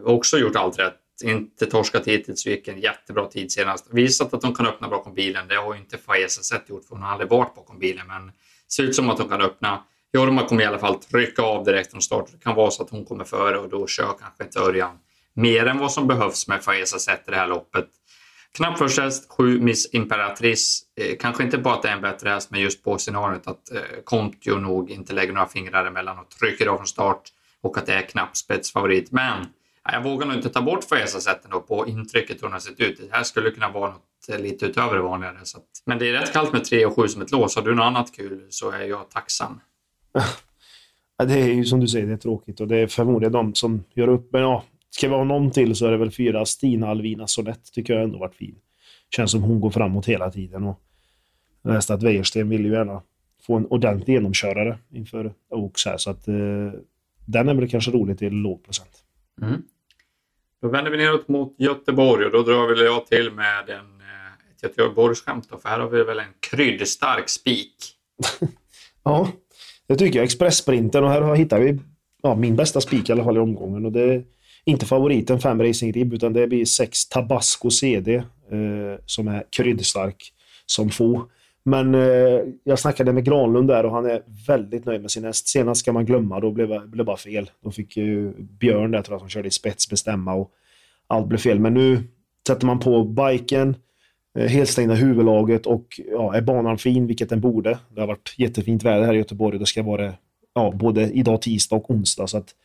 Också 0.04 0.38
gjort 0.38 0.56
allt 0.56 0.80
rätt. 0.80 1.00
Inte 1.24 1.66
torskat 1.66 2.08
hittills, 2.08 2.46
gick 2.46 2.68
en 2.68 2.80
jättebra 2.80 3.26
tid 3.26 3.52
senast. 3.52 3.88
Visat 3.94 4.34
att 4.34 4.42
de 4.42 4.56
kan 4.56 4.66
öppna 4.66 4.88
bakom 4.88 5.14
bilen. 5.14 5.48
Det 5.48 5.56
har 5.56 5.74
ju 5.74 5.80
inte 5.80 5.98
Faeza 5.98 6.42
sett 6.42 6.70
gjort 6.70 6.86
för 6.86 6.96
hon 6.96 7.04
har 7.04 7.12
aldrig 7.12 7.30
varit 7.30 7.56
bakom 7.56 7.80
bilen. 7.80 8.08
Men 8.08 8.32
ser 8.76 8.84
ut 8.84 8.96
som 8.96 9.10
att 9.10 9.20
hon 9.20 9.30
kan 9.30 9.42
öppna. 9.42 9.84
Jorma 10.14 10.48
kommer 10.48 10.64
i 10.64 10.66
alla 10.66 10.80
fall 10.80 10.96
trycka 10.96 11.42
av 11.42 11.64
direkt 11.64 11.92
från 11.92 12.02
start. 12.02 12.26
Det 12.32 12.44
kan 12.44 12.56
vara 12.56 12.72
så 12.72 12.84
att 12.84 12.90
hon 12.90 13.06
kommer 13.06 13.24
före 13.24 13.58
och 13.58 13.70
då 13.70 13.88
kör 13.88 14.14
kanske 14.20 14.44
inte 14.44 14.60
Örjan 14.60 14.98
mer 15.34 15.66
än 15.66 15.78
vad 15.78 15.92
som 15.92 16.08
behövs 16.08 16.48
med 16.48 16.64
Faeza 16.64 17.00
sett 17.00 17.28
i 17.28 17.32
det 17.32 17.38
här 17.38 17.48
loppet. 17.48 17.88
Knapp 18.58 18.78
först 18.78 19.00
häst, 19.00 19.30
7 19.30 19.60
Miss 19.60 19.94
Imperatrice. 19.94 20.82
Eh, 20.96 21.18
kanske 21.20 21.44
inte 21.44 21.58
bara 21.58 21.74
att 21.74 21.82
det 21.82 21.90
är 21.90 21.94
en 21.94 22.02
bättre 22.02 22.30
häst, 22.30 22.52
men 22.52 22.62
just 22.62 22.84
på 22.84 22.98
scenariot 22.98 23.48
att 23.48 23.72
eh, 23.72 23.82
Kontio 24.04 24.56
nog 24.56 24.92
inte 24.92 25.14
lägger 25.14 25.34
några 25.34 25.48
fingrar 25.48 25.86
emellan 25.86 26.20
och 26.20 26.30
trycker 26.30 26.68
av 26.68 26.78
från 26.78 26.88
start 26.88 27.22
och 27.62 27.78
att 27.78 27.86
det 27.86 27.94
är 27.94 28.02
knapp 28.02 28.38
spetsfavorit. 28.38 29.12
Men 29.12 29.46
jag 29.92 30.04
vågar 30.04 30.28
nog 30.28 30.36
inte 30.36 30.50
ta 30.50 30.62
bort 30.62 30.84
Faeza-sätten 30.84 31.52
på 31.68 31.88
intrycket 31.88 32.42
hon 32.42 32.52
har 32.52 32.60
sett 32.60 32.80
ut. 32.80 32.98
Det 32.98 33.16
här 33.16 33.24
skulle 33.24 33.52
kunna 33.52 33.70
vara 33.70 33.92
något 33.92 34.13
lite 34.28 34.66
utöver 34.66 34.96
det 34.96 35.02
vanliga. 35.02 35.32
Så 35.44 35.58
att, 35.58 35.66
men 35.86 36.00
det 36.00 36.10
är 36.10 36.14
rätt 36.14 36.34
kallt 36.34 36.54
med 36.54 36.64
3 36.64 36.86
och 36.86 36.96
7 36.96 37.08
som 37.08 37.22
ett 37.22 37.32
lås. 37.32 37.56
Har 37.56 37.64
du 37.64 37.76
något 37.76 37.84
annat 37.84 38.16
kul 38.16 38.48
så 38.50 38.72
är 38.72 38.86
jag 38.86 39.10
tacksam. 39.10 39.60
det 41.28 41.34
är 41.34 41.48
ju 41.48 41.66
som 41.66 41.80
du 41.80 41.88
säger, 41.88 42.08
det 42.08 42.14
är 42.14 42.18
tråkigt 42.18 42.60
och 42.60 42.68
det 42.68 42.78
är 42.78 42.88
förmodligen 42.88 43.32
de 43.32 43.56
som 43.56 43.84
gör 43.94 44.08
upp. 44.08 44.30
Men 44.32 44.42
ja, 44.42 44.64
ska 44.90 45.10
vi 45.10 45.16
ha 45.16 45.24
någon 45.24 45.52
till 45.52 45.76
så 45.76 45.86
är 45.86 45.92
det 45.92 45.98
väl 45.98 46.12
fyra 46.12 46.46
Stina 46.46 46.88
Alvina 46.88 47.28
Sonett. 47.28 47.74
Tycker 47.74 47.94
jag 47.94 48.04
ändå 48.04 48.20
varit 48.20 48.36
fin. 48.36 48.56
Känns 49.16 49.32
som 49.32 49.42
hon 49.44 49.60
går 49.60 49.70
framåt 49.70 50.06
hela 50.06 50.32
tiden. 50.32 50.64
Och 50.64 50.82
jag 51.62 51.74
läste 51.74 51.94
att 51.94 52.04
Wäjersten 52.04 52.50
vill 52.50 52.66
ju 52.66 52.72
gärna 52.72 53.02
få 53.42 53.56
en 53.56 53.66
ordentlig 53.66 54.14
genomkörare 54.14 54.78
inför 54.92 55.34
Oaks 55.50 55.86
här. 55.86 55.98
Så 55.98 56.10
att 56.10 56.28
eh, 56.28 56.36
den 57.26 57.50
är 57.50 57.54
väl 57.54 57.70
kanske 57.70 57.92
rolig 57.92 58.20
till 58.20 58.34
låg 58.34 58.64
procent. 58.64 59.04
Mm. 59.42 59.62
Då 60.62 60.70
vänder 60.70 60.92
vi 60.92 60.98
neråt 60.98 61.28
mot 61.28 61.56
Göteborg 61.58 62.26
och 62.26 62.32
då 62.32 62.44
drar 62.44 62.68
väl 62.68 62.86
jag 62.86 63.08
till 63.08 63.32
med 63.32 63.70
en, 63.70 63.93
eh, 64.64 64.70
ett 64.70 64.78
Göteborgsskämt. 64.78 65.50
För 65.50 65.70
här 65.70 65.80
har 65.80 65.90
vi 65.90 66.04
väl 66.04 66.20
en 66.20 66.34
kryddstark 66.52 67.30
spik. 67.30 67.76
ja, 69.04 69.28
det 69.88 69.96
tycker 69.96 70.20
jag. 70.20 70.24
Expresssprinten 70.24 71.04
och 71.04 71.10
här 71.10 71.36
hittar 71.36 71.60
vi 71.60 71.80
ja, 72.24 72.36
min 72.36 72.56
bästa 72.56 72.82
spik 72.82 73.10
i 73.10 73.12
alla 73.12 73.24
fall 73.24 73.38
i 73.38 73.40
omgången. 73.40 73.86
Och 73.86 73.92
det 73.92 74.02
är 74.02 74.24
inte 74.66 74.86
favoriten 74.86 75.40
5 75.40 75.62
Racing 75.62 75.94
Rib 75.96 76.14
utan 76.14 76.34
det 76.34 76.48
blir 76.48 76.66
6 76.66 77.10
Tabasco 77.10 77.70
CD 77.70 78.16
eh, 78.16 78.24
som 79.06 79.28
är 79.28 79.44
kryddstark 79.50 80.34
som 80.66 80.90
få. 80.90 81.30
Men 81.66 81.96
eh, 81.96 82.42
jag 82.64 82.80
snackade 82.80 83.14
med 83.14 83.26
Granlund 83.26 83.68
där 83.68 83.86
och 83.86 83.92
han 83.92 84.06
är 84.06 84.22
väldigt 84.48 84.86
nöjd 84.86 85.02
med 85.02 85.12
sin 85.12 85.24
häst. 85.24 85.48
Senast 85.48 85.82
ska 85.82 85.94
man 85.94 86.06
glömma, 86.06 86.40
då 86.40 86.52
blev 86.52 86.90
det 86.96 87.04
bara 87.04 87.18
fel. 87.18 87.52
Då 87.64 87.72
fick 87.72 87.98
ju 87.98 88.34
Björn 88.40 88.92
där, 88.92 89.02
tror 89.02 89.14
jag, 89.14 89.20
som 89.22 89.30
körde 89.30 89.48
i 89.48 89.52
spets 89.52 89.90
bestämma 89.90 90.34
och 90.34 90.52
allt 91.08 91.28
blev 91.28 91.38
fel. 91.38 91.60
Men 91.60 91.74
nu 91.74 92.04
sätter 92.48 92.66
man 92.66 92.80
på 92.80 93.04
biken, 93.04 93.76
Eh, 94.36 94.42
helt 94.42 94.52
helstängda 94.52 94.94
huvudlaget 94.94 95.66
och 95.66 96.00
ja, 96.12 96.36
är 96.36 96.42
banan 96.42 96.78
fin, 96.78 97.08
vilket 97.08 97.30
den 97.30 97.42
borde. 97.42 97.80
Det 97.90 98.02
har 98.02 98.08
varit 98.08 98.34
jättefint 98.38 98.84
väder 98.84 99.06
här 99.06 99.14
i 99.14 99.18
Göteborg 99.18 99.54
och 99.54 99.60
det 99.60 99.66
ska 99.66 99.84
vara 99.84 100.14
ja, 100.54 100.72
både 100.72 101.12
idag 101.12 101.42
tisdag 101.42 101.76
och 101.76 101.92
onsdag. 101.92 102.28
Så 102.28 102.38
att 102.38 102.56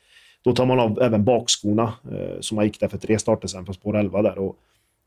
då 0.42 0.54
tar 0.54 0.66
man 0.66 0.80
av 0.80 1.02
även 1.02 1.24
bakskorna 1.24 1.92
eh, 2.12 2.40
som 2.40 2.56
man 2.56 2.64
gick 2.64 2.80
där 2.80 2.88
för 2.88 2.98
tre 2.98 3.18
starter 3.18 3.48
sen 3.48 3.64
på 3.64 3.72
spår 3.72 3.96
11 3.96 4.22
där. 4.22 4.38
Och 4.38 4.56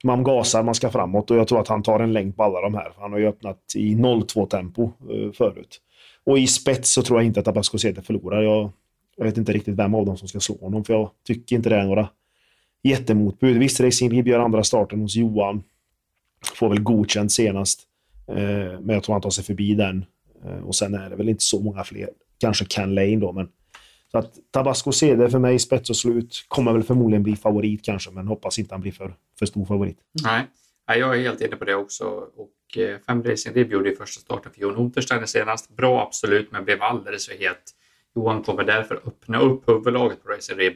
man 0.04 0.24
gasar, 0.24 0.63
man 0.63 0.76
ska 0.76 0.89
framåt 0.89 1.32
och 1.32 1.38
jag 1.38 1.47
tror 1.47 1.60
att 1.60 1.67
han 1.67 1.84
tar 1.84 2.00
en 2.00 2.13
längd 2.13 2.36
på 2.36 2.43
alla 2.43 2.62
de 2.62 2.74
här. 2.74 2.93
Han 3.00 3.12
har 3.12 3.19
ju 3.19 3.28
öppnat 3.28 3.60
i 3.76 3.95
0-2 3.95 4.47
tempo 4.47 4.84
eh, 4.84 5.32
förut. 5.32 5.82
Och 6.24 6.39
i 6.39 6.47
spets 6.47 6.93
så 6.93 7.02
tror 7.02 7.19
jag 7.19 7.26
inte 7.26 7.39
att 7.39 7.45
Tabasco 7.45 7.78
Zete 7.78 8.02
förlorar. 8.02 8.41
Jag, 8.41 8.71
jag, 9.17 9.26
vet 9.26 9.38
inte 9.38 9.54
riktigt 9.54 9.76
vem 9.76 9.95
av 9.95 10.06
dem 10.06 10.17
som 10.17 10.28
ska 10.28 10.39
slå 10.39 10.58
honom, 10.62 10.84
för 10.84 10.93
jag 10.93 11.10
tycker 11.28 11.56
inte 11.56 11.69
det 11.69 11.76
är 11.76 11.86
några 11.86 12.08
jättemotbud. 12.84 13.58
Visst, 13.58 13.80
Racing 13.80 14.13
Rib 14.13 14.28
gör 14.28 14.39
andra 14.39 14.63
starten 14.63 15.02
hos 15.02 15.15
Johan. 15.15 15.63
Får 16.56 16.70
väl 16.70 16.84
godkänt 16.84 17.32
senast. 17.32 17.82
Eh, 18.28 18.36
men 18.80 18.90
jag 18.90 19.04
tror 19.04 19.14
han 19.14 19.22
tar 19.22 19.30
sig 19.30 19.44
förbi 19.44 19.76
den. 19.76 20.06
Eh, 20.46 20.60
och 20.68 20.76
sen 20.76 20.94
är 20.94 21.10
det 21.10 21.16
väl 21.16 21.30
inte 21.30 21.44
så 21.44 21.60
många 21.60 21.84
fler. 21.84 22.10
Kanske 22.38 22.66
Ken 22.66 22.96
Lane 22.96 23.16
då, 23.16 23.32
men 23.32 23.50
så 24.12 24.18
att 24.18 24.34
Tabasco 24.52 24.92
CD 24.92 25.30
för 25.30 25.40
mig, 25.40 25.60
spets 25.60 25.90
och 25.90 25.98
slut, 25.98 26.46
kommer 26.48 26.74
väl 26.74 26.84
förmodligen 26.84 27.24
bli 27.24 27.36
favorit 27.36 27.86
kanske, 27.86 28.12
men 28.12 28.28
hoppas 28.28 28.60
inte 28.60 28.74
han 28.74 28.82
blir 28.82 28.92
för, 28.92 29.14
för 29.40 29.46
stor 29.46 29.66
favorit. 29.66 29.98
Nej. 30.24 30.46
jag 30.86 31.18
är 31.18 31.22
helt 31.22 31.42
inne 31.42 31.56
på 31.56 31.66
det 31.66 31.76
också. 31.76 32.06
Och 32.36 32.78
eh, 32.78 32.98
Fem 33.08 33.24
Racing 33.24 33.56
Rib 33.56 33.72
gjorde 33.72 33.92
i 33.92 33.96
första 33.96 34.22
starten 34.22 34.52
för 34.52 34.62
Jon 34.62 34.76
Untersteiner 34.76 35.26
senast. 35.26 35.76
Bra 35.76 36.02
absolut, 36.02 36.52
men 36.52 36.66
blev 36.66 36.82
alldeles 36.82 37.28
för 37.28 37.36
het. 37.36 37.72
Johan 38.16 38.44
kommer 38.44 38.64
därför 38.64 38.96
öppna 38.96 39.40
upp 39.40 39.70
huvudlaget 39.70 40.24
på 40.24 40.30
Racing 40.30 40.60
Rib. 40.60 40.74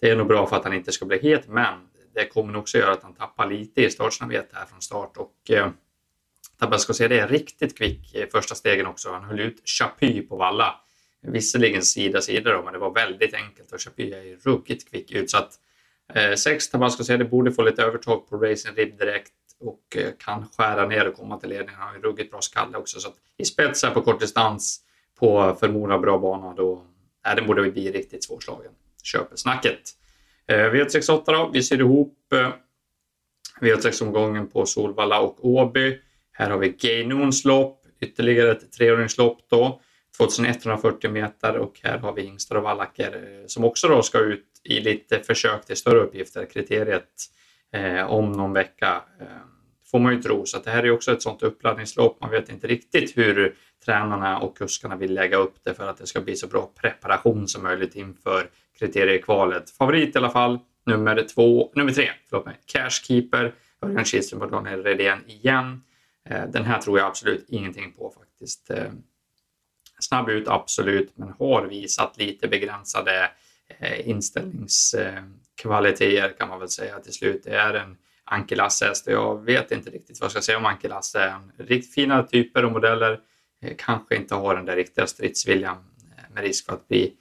Det 0.00 0.10
är 0.10 0.16
nog 0.16 0.26
bra 0.26 0.46
för 0.46 0.56
att 0.56 0.64
han 0.64 0.74
inte 0.74 0.92
ska 0.92 1.06
bli 1.06 1.18
het, 1.18 1.48
men 1.48 1.74
det 2.18 2.26
kommer 2.26 2.52
nog 2.52 2.62
också 2.62 2.78
göra 2.78 2.92
att 2.92 3.02
han 3.02 3.14
tappar 3.14 3.50
lite 3.50 3.82
i 3.82 3.90
startsnabbhet 3.90 4.48
här 4.52 4.66
från 4.66 4.82
start. 4.82 5.16
Och 5.16 5.50
eh, 5.50 5.70
Tabasco 6.58 6.94
CD 6.94 7.18
är 7.18 7.28
riktigt 7.28 7.78
kvick 7.78 8.14
i 8.14 8.26
första 8.26 8.54
stegen 8.54 8.86
också. 8.86 9.12
Han 9.12 9.24
höll 9.24 9.40
ut 9.40 9.68
Chapuis 9.68 10.28
på 10.28 10.36
valla 10.36 10.80
Visserligen 11.20 11.82
sida 11.82 12.20
sida 12.20 12.52
då, 12.52 12.62
men 12.62 12.72
det 12.72 12.78
var 12.78 12.94
väldigt 12.94 13.34
enkelt 13.34 13.72
och 13.72 13.80
Chapuis 13.80 14.14
är 14.14 14.50
ruggigt 14.50 14.90
kvick 14.90 15.10
ut. 15.10 15.30
Så 15.30 15.38
att 15.38 15.58
eh, 16.14 16.34
sex 16.34 16.70
Tabasco 16.70 17.04
CD 17.04 17.24
borde 17.24 17.52
få 17.52 17.62
lite 17.62 17.82
övertag 17.82 18.28
på 18.28 18.36
Racing 18.36 18.76
Rib 18.76 18.98
direkt 18.98 19.32
och 19.60 19.96
eh, 19.96 20.12
kan 20.18 20.48
skära 20.48 20.86
ner 20.86 21.08
och 21.08 21.14
komma 21.14 21.40
till 21.40 21.48
ledningen. 21.48 21.74
Han 21.80 21.88
har 21.88 21.94
ju 21.94 22.02
ruggigt 22.02 22.30
bra 22.30 22.40
skalle 22.40 22.78
också. 22.78 23.00
Så 23.00 23.08
att 23.08 23.14
i 23.36 23.44
spets 23.44 23.82
här 23.82 23.90
på 23.90 24.00
kort 24.00 24.20
distans 24.20 24.80
på 25.18 25.56
förmodad 25.60 26.00
bra 26.00 26.18
bana 26.18 26.54
då, 26.54 26.84
eh, 27.26 27.34
den 27.34 27.46
borde 27.46 27.70
bli 27.70 27.92
riktigt 27.92 28.24
svårslagen. 28.24 28.72
Köper 29.02 29.36
snacket. 29.36 29.80
Eh, 30.48 30.72
V68 30.72 31.22
då, 31.26 31.50
vi 31.52 31.62
ser 31.62 31.78
ihop 31.78 32.32
eh, 32.32 32.52
V6-omgången 33.60 34.48
på 34.48 34.66
Solvalla 34.66 35.20
och 35.20 35.46
Åby. 35.48 36.00
Här 36.32 36.50
har 36.50 36.58
vi 36.58 36.68
Gainons 36.68 37.44
lopp, 37.44 37.84
ytterligare 38.00 38.50
ett 38.50 38.72
treåringslopp 38.72 39.38
då. 39.50 39.80
2140 40.16 41.10
meter 41.10 41.56
och 41.56 41.80
här 41.82 41.98
har 41.98 42.12
vi 42.12 42.22
hingstar 42.22 42.56
och 42.56 42.62
Wallacker 42.62 43.40
eh, 43.40 43.46
som 43.46 43.64
också 43.64 43.88
då 43.88 44.02
ska 44.02 44.18
ut 44.18 44.44
i 44.64 44.80
lite 44.80 45.20
försök 45.20 45.64
till 45.64 45.76
större 45.76 45.98
uppgifter. 45.98 46.46
Kriteriet 46.46 47.08
eh, 47.72 48.12
om 48.12 48.32
någon 48.32 48.52
vecka 48.52 49.02
eh, 49.20 49.26
får 49.90 49.98
man 49.98 50.14
ju 50.14 50.22
tro. 50.22 50.46
Så 50.46 50.58
det 50.58 50.70
här 50.70 50.82
är 50.82 50.90
också 50.90 51.12
ett 51.12 51.22
sånt 51.22 51.42
uppladdningslopp. 51.42 52.20
Man 52.20 52.30
vet 52.30 52.48
inte 52.48 52.66
riktigt 52.66 53.16
hur 53.16 53.54
tränarna 53.84 54.38
och 54.38 54.56
kuskarna 54.56 54.96
vill 54.96 55.14
lägga 55.14 55.36
upp 55.36 55.56
det 55.64 55.74
för 55.74 55.88
att 55.88 55.98
det 55.98 56.06
ska 56.06 56.20
bli 56.20 56.36
så 56.36 56.46
bra 56.46 56.70
preparation 56.80 57.48
som 57.48 57.62
möjligt 57.62 57.94
inför 57.94 58.50
kriteriekvalet. 58.78 59.70
Favorit 59.70 60.14
i 60.14 60.18
alla 60.18 60.30
fall, 60.30 60.58
nummer 60.86 61.26
två, 61.34 61.70
nummer 61.74 61.92
tre, 61.92 62.10
förlåt 62.28 62.46
mig, 62.46 62.56
Cashkeeper, 62.66 63.54
Örjan 63.82 64.04
Kihlström 64.04 64.42
och 64.42 64.50
Daniel 64.50 64.84
Redén 64.84 65.18
igen. 65.26 65.82
Eh, 66.28 66.44
den 66.48 66.64
här 66.64 66.80
tror 66.80 66.98
jag 66.98 67.06
absolut 67.06 67.44
ingenting 67.48 67.92
på 67.92 68.14
faktiskt. 68.18 68.70
Eh, 68.70 68.92
snabb 69.98 70.28
ut, 70.28 70.48
absolut, 70.48 71.12
men 71.14 71.34
har 71.38 71.66
visat 71.66 72.18
lite 72.18 72.48
begränsade 72.48 73.30
eh, 73.78 74.08
inställningskvaliteter 74.08 76.36
kan 76.38 76.48
man 76.48 76.58
väl 76.58 76.68
säga 76.68 76.98
till 76.98 77.12
slut. 77.12 77.42
Det 77.44 77.56
är 77.56 77.74
en 77.74 77.96
Anke 78.24 78.56
Lasse-häst 78.56 79.06
jag 79.06 79.44
vet 79.44 79.70
inte 79.70 79.90
riktigt 79.90 80.20
vad 80.20 80.24
jag 80.24 80.30
ska 80.30 80.40
säga 80.40 80.58
om 80.58 80.66
Anke 80.66 80.88
Lasse. 80.88 81.34
Riktigt 81.56 81.94
fina 81.94 82.22
typer 82.22 82.64
och 82.64 82.72
modeller. 82.72 83.20
Kanske 83.78 84.16
inte 84.16 84.34
har 84.34 84.56
den 84.56 84.64
där 84.64 84.76
riktiga 84.76 85.06
stridsviljan 85.06 85.76
med 86.34 86.42
risk 86.42 86.66
för 86.66 86.72
att 86.72 86.88
bli 86.88 87.14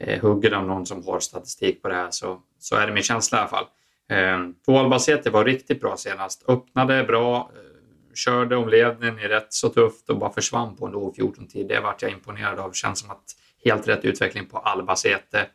Eh, 0.00 0.20
huggen 0.20 0.54
av 0.54 0.66
någon 0.66 0.86
som 0.86 1.06
har 1.06 1.20
statistik 1.20 1.82
på 1.82 1.88
det 1.88 1.94
här 1.94 2.10
så, 2.10 2.40
så 2.58 2.76
är 2.76 2.86
det 2.86 2.92
min 2.92 3.02
känsla 3.02 3.38
i 3.38 3.40
alla 3.40 3.48
fall. 3.50 3.66
Eh, 4.10 4.38
Två 4.64 4.78
Albacete 4.78 5.30
var 5.30 5.44
riktigt 5.44 5.80
bra 5.80 5.96
senast. 5.96 6.48
Öppnade 6.48 7.04
bra, 7.04 7.50
eh, 7.54 8.14
körde 8.14 8.56
om 8.56 8.68
ledningen 8.68 9.18
i 9.18 9.28
rätt 9.28 9.52
så 9.52 9.68
tufft 9.68 10.10
och 10.10 10.18
bara 10.18 10.32
försvann 10.32 10.76
på 10.76 10.86
en 10.86 10.94
O14-tid. 10.94 11.68
Det 11.68 11.80
vart 11.80 12.02
jag 12.02 12.10
imponerad 12.10 12.58
av. 12.58 12.72
Känns 12.72 13.00
som 13.00 13.10
att 13.10 13.24
helt 13.64 13.88
rätt 13.88 14.04
utveckling 14.04 14.46
på 14.46 14.58
Albacete. 14.58 15.46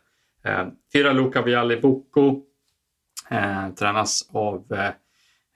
Eh, 0.46 0.68
fyra 0.94 1.12
Luca 1.12 1.42
Vialli 1.42 1.78
Bocco 1.78 2.42
eh, 3.30 3.70
tränas 3.70 4.30
av 4.34 4.74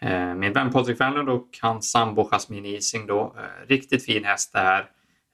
eh, 0.02 0.36
min 0.36 0.54
vän 0.54 0.72
Patrik 0.72 0.98
Fernlund 0.98 1.30
och 1.30 1.50
hans 1.62 1.92
sambo 1.92 2.30
Jasmine 2.32 2.68
Ising. 2.68 3.08
Då. 3.08 3.36
Eh, 3.38 3.68
riktigt 3.68 4.06
fin 4.06 4.24
häst 4.24 4.54
det 4.54 4.60
här. 4.60 4.86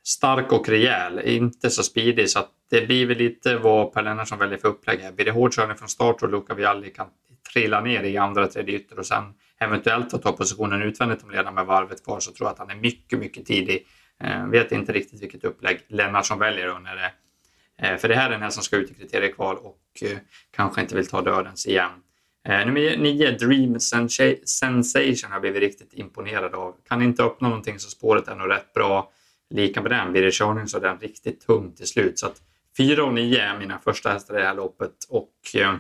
stark 0.05 0.51
och 0.51 0.69
rejäl, 0.69 1.19
inte 1.19 1.69
så 1.69 1.83
speedig. 1.83 2.29
Så 2.29 2.39
att 2.39 2.51
det 2.73 2.87
blir 2.87 3.05
väl 3.05 3.17
lite 3.17 3.57
vad 3.57 3.93
Per 3.93 4.03
Lennartsson 4.03 4.39
väljer 4.39 4.57
för 4.57 4.67
upplägg. 4.67 4.99
Här. 4.99 5.11
Blir 5.11 5.25
det 5.25 5.31
hård 5.31 5.53
körning 5.53 5.77
från 5.77 5.89
start 5.89 6.23
och 6.23 6.29
Luca 6.29 6.53
Vialli 6.53 6.89
kan 6.89 7.07
trilla 7.53 7.81
ner 7.81 8.03
i 8.03 8.17
andra 8.17 8.47
tredje 8.47 8.75
ytter 8.75 8.99
och 8.99 9.05
sen 9.05 9.23
eventuellt 9.59 10.23
ta 10.23 10.31
positionen 10.31 10.81
utvändigt 10.81 11.23
om 11.23 11.31
ledaren 11.31 11.55
med 11.55 11.65
varvet 11.65 12.03
kvar 12.03 12.19
så 12.19 12.31
tror 12.31 12.47
jag 12.47 12.53
att 12.53 12.59
han 12.59 12.69
är 12.69 12.75
mycket, 12.75 13.19
mycket 13.19 13.45
tidig. 13.45 13.87
Eh, 14.23 14.47
vet 14.47 14.71
inte 14.71 14.91
riktigt 14.91 15.21
vilket 15.21 15.43
upplägg 15.43 15.79
Lennartsson 15.87 16.39
väljer 16.39 16.67
då 16.67 16.79
när 16.79 16.95
det 16.95 17.11
eh, 17.87 17.97
för 17.97 18.07
det 18.07 18.15
här 18.15 18.25
är 18.25 18.31
den 18.31 18.41
här 18.41 18.49
som 18.49 18.63
ska 18.63 18.75
ut 18.75 18.91
i 18.91 18.93
kriteriekval 18.93 19.57
och 19.57 19.81
eh, 20.01 20.17
kanske 20.55 20.81
inte 20.81 20.95
vill 20.95 21.07
ta 21.07 21.21
dödens 21.21 21.67
igen. 21.67 21.91
Eh, 22.47 22.65
nummer 22.65 22.97
9, 22.97 23.31
Dream 23.31 23.79
Sensation, 23.79 25.31
har 25.31 25.39
blivit 25.39 25.61
riktigt 25.61 25.93
imponerad 25.93 26.55
av. 26.55 26.75
Kan 26.87 27.01
inte 27.01 27.23
öppna 27.23 27.47
någonting 27.47 27.79
så 27.79 27.89
spåret 27.89 28.27
är 28.27 28.35
nog 28.35 28.49
rätt 28.49 28.73
bra. 28.73 29.11
Lika 29.49 29.81
med 29.81 29.91
den, 29.91 30.11
blir 30.11 30.21
det 30.21 30.33
körning 30.33 30.67
så 30.67 30.77
är 30.77 30.81
den 30.81 30.99
riktigt 30.99 31.47
tung 31.47 31.75
till 31.75 31.87
slut. 31.87 32.19
Så 32.19 32.27
att 32.27 32.41
4 32.77 33.03
och 33.03 33.13
9 33.13 33.41
är 33.41 33.57
mina 33.59 33.79
första 33.79 34.09
hästar 34.09 34.35
i 34.35 34.37
det 34.37 34.47
här 34.47 34.55
loppet. 34.55 34.91
Och 35.09 35.33
eh, 35.55 35.75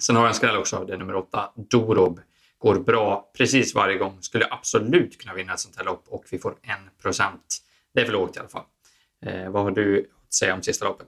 sen 0.00 0.16
har 0.16 0.22
jag 0.22 0.28
en 0.28 0.34
skräll 0.34 0.56
också, 0.56 0.84
det 0.84 0.92
är 0.92 0.98
nummer 0.98 1.14
8, 1.14 1.50
Dorob. 1.54 2.20
Går 2.58 2.78
bra 2.78 3.30
precis 3.36 3.74
varje 3.74 3.98
gång. 3.98 4.18
Skulle 4.20 4.46
absolut 4.50 5.18
kunna 5.20 5.34
vinna 5.34 5.52
ett 5.52 5.60
sånt 5.60 5.76
här 5.76 5.84
lopp 5.84 6.04
och 6.08 6.24
vi 6.30 6.38
får 6.38 6.54
1%. 7.02 7.30
Det 7.94 8.00
är 8.00 8.04
för 8.04 8.12
lågt 8.12 8.36
i 8.36 8.38
alla 8.38 8.48
fall. 8.48 8.64
Eh, 9.26 9.50
vad 9.50 9.62
har 9.62 9.70
du 9.70 10.10
att 10.26 10.34
säga 10.34 10.54
om 10.54 10.62
sista 10.62 10.84
loppet? 10.84 11.06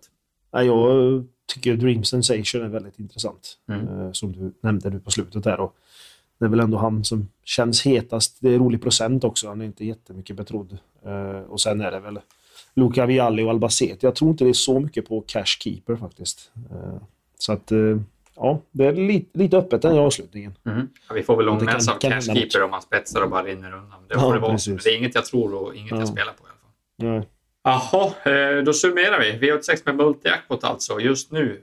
Jag 0.50 1.26
tycker 1.46 1.76
Dream 1.76 2.04
Sensation 2.04 2.62
är 2.62 2.68
väldigt 2.68 2.98
intressant. 2.98 3.58
Mm. 3.68 3.88
Eh, 3.88 4.12
som 4.12 4.32
du 4.32 4.54
nämnde 4.60 4.90
nu 4.90 5.00
på 5.00 5.10
slutet 5.10 5.44
där. 5.44 5.60
Och 5.60 5.76
det 6.38 6.44
är 6.44 6.48
väl 6.48 6.60
ändå 6.60 6.78
han 6.78 7.04
som 7.04 7.28
känns 7.44 7.86
hetast. 7.86 8.38
Det 8.40 8.54
är 8.54 8.58
rolig 8.58 8.82
procent 8.82 9.24
också. 9.24 9.48
Han 9.48 9.60
är 9.60 9.64
inte 9.64 9.84
jättemycket 9.84 10.36
betrodd. 10.36 10.78
Eh, 11.04 11.40
och 11.40 11.60
sen 11.60 11.80
är 11.80 11.90
det 11.90 12.00
väl 12.00 12.18
Luca 12.74 13.06
Vialli 13.06 13.42
och 13.42 13.50
Albacete. 13.50 14.06
Jag 14.06 14.14
tror 14.14 14.30
inte 14.30 14.44
det 14.44 14.50
är 14.50 14.52
så 14.52 14.80
mycket 14.80 15.08
på 15.08 15.20
Cash 15.20 15.44
Keeper 15.44 15.96
faktiskt. 15.96 16.50
Eh, 16.70 17.02
så 17.38 17.52
att 17.52 17.72
ja, 18.36 18.60
det 18.70 18.84
är 18.84 18.92
lite, 18.92 19.38
lite 19.38 19.56
öppet 19.56 19.82
den 19.82 19.98
avslutningen. 19.98 20.54
Mm. 20.66 20.88
Ja, 21.08 21.14
vi 21.14 21.22
får 21.22 21.36
väl 21.36 21.46
långnäsa 21.46 21.92
av 21.92 21.98
Cash 21.98 22.20
Keeper 22.20 22.62
om 22.62 22.72
han 22.72 22.82
spetsar 22.82 23.22
och 23.22 23.30
bara 23.30 23.42
rinner 23.42 23.72
undan. 23.72 23.98
Det 24.08 24.14
får 24.14 24.28
ja, 24.28 24.34
det 24.34 24.38
vara. 24.38 24.56
Det 24.84 24.90
är 24.90 24.96
inget 24.96 25.14
jag 25.14 25.24
tror 25.24 25.54
och 25.54 25.74
inget 25.74 25.90
ja. 25.90 25.98
jag 25.98 26.08
spelar 26.08 26.32
på 26.32 26.44
i 26.46 26.50
alla 26.50 26.58
fall. 26.58 27.20
Nej. 27.20 27.28
Jaha, 27.66 28.12
eh, 28.24 28.62
då 28.62 28.72
summerar 28.72 29.20
vi. 29.20 29.32
V86 29.32 29.82
med 29.84 29.94
multi-jackpot 29.94 30.58
alltså. 30.62 31.00
Just 31.00 31.32
nu 31.32 31.62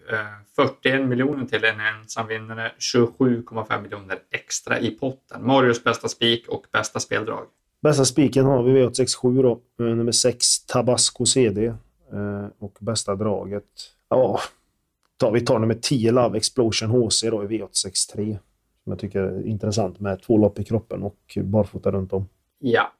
41 0.55 0.99
eh, 0.99 1.05
miljoner 1.05 1.45
till 1.45 1.65
en 1.65 1.79
ensam 1.79 2.27
vinnare, 2.27 2.71
27,5 2.79 3.81
miljoner 3.81 4.17
extra 4.31 4.79
i 4.79 4.91
potten. 4.91 5.45
Marios 5.45 5.83
bästa 5.83 6.07
spik 6.07 6.47
och 6.47 6.65
bästa 6.71 6.99
speldrag. 6.99 7.45
Bästa 7.81 8.05
spiken 8.05 8.45
har 8.45 8.63
vi 8.63 8.71
V867 8.71 9.43
då, 9.43 9.51
eh, 9.85 9.95
nummer 9.95 10.11
6 10.11 10.65
Tabasco 10.65 11.25
CD. 11.25 11.65
Eh, 12.13 12.47
och 12.59 12.77
bästa 12.79 13.15
draget, 13.15 13.63
ja, 14.09 14.39
vi 15.33 15.41
tar 15.41 15.59
nummer 15.59 15.75
10 15.81 16.11
Love 16.11 16.37
Explosion 16.37 16.89
HC 16.89 17.29
då 17.29 17.43
i 17.43 17.47
V863. 17.47 18.37
Som 18.83 18.91
jag 18.91 18.99
tycker 18.99 19.19
är 19.19 19.47
intressant 19.47 19.99
med 19.99 20.21
två 20.21 20.37
lopp 20.37 20.59
i 20.59 20.63
kroppen 20.63 21.03
och 21.03 21.37
barfota 21.43 21.91
runt 21.91 22.13
om. 22.13 22.29
Ja, 22.59 22.93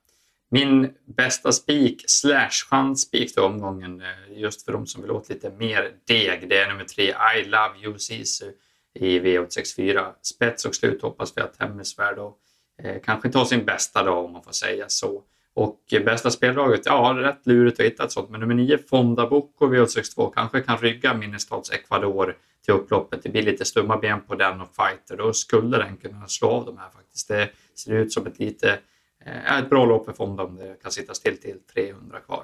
min 0.49 0.93
bästa 1.05 1.51
spik 1.51 2.03
slash 2.07 2.49
chansspik 2.69 3.35
då 3.35 3.45
omgången, 3.45 4.01
eh, 4.01 4.39
just 4.39 4.65
för 4.65 4.71
de 4.71 4.87
som 4.87 5.01
vill 5.01 5.11
åt 5.11 5.29
lite 5.29 5.51
mer 5.57 5.91
deg, 6.07 6.49
det 6.49 6.57
är 6.57 6.69
nummer 6.69 6.85
3, 6.85 7.03
I 7.39 7.43
Love 7.45 7.79
You 7.83 7.97
Sisu 7.97 8.51
i 8.93 9.19
V864. 9.19 10.05
Spets 10.21 10.65
och 10.65 10.75
slut 10.75 11.01
hoppas 11.01 11.33
vi 11.37 11.41
att 11.41 11.55
Hemmesvärd 11.59 12.15
då 12.15 12.37
eh, 12.83 13.01
kanske 13.03 13.29
tar 13.29 13.45
sin 13.45 13.65
bästa 13.65 14.03
dag 14.03 14.25
om 14.25 14.31
man 14.31 14.43
får 14.43 14.51
säga 14.51 14.85
så. 14.87 15.21
Och 15.53 15.79
eh, 15.91 16.03
bästa 16.03 16.31
speldraget, 16.31 16.81
ja 16.85 17.13
rätt 17.17 17.47
lurigt 17.47 17.79
att 17.79 17.85
hitta 17.85 18.03
ett 18.03 18.11
sånt, 18.11 18.29
men 18.29 18.39
nummer 18.39 18.55
9 18.55 18.77
Fonda 18.89 19.27
Boko 19.27 19.67
V862 19.67 20.31
kanske 20.35 20.61
kan 20.61 20.77
rygga 20.77 21.13
Minnestads 21.13 21.71
Ecuador 21.71 22.37
till 22.65 22.73
upploppet. 22.73 23.23
Det 23.23 23.29
blir 23.29 23.43
lite 23.43 23.65
stumma 23.65 23.97
ben 23.97 24.21
på 24.21 24.35
den 24.35 24.61
och 24.61 24.75
fighter, 24.75 25.17
då 25.17 25.33
skulle 25.33 25.77
den 25.77 25.97
kunna 25.97 26.27
slå 26.27 26.49
av 26.49 26.65
de 26.65 26.77
här 26.77 26.89
faktiskt. 26.89 27.27
Det 27.27 27.49
ser 27.75 27.93
ut 27.93 28.13
som 28.13 28.27
ett 28.27 28.39
lite 28.39 28.79
Eh, 29.25 29.57
ett 29.57 29.69
bra 29.69 29.85
lopp 29.85 30.05
för 30.05 30.13
fonden. 30.13 30.55
Det 30.55 30.81
kan 30.81 30.91
sitta 30.91 31.13
still 31.13 31.37
till 31.37 31.57
300 31.73 32.19
kvar. 32.19 32.43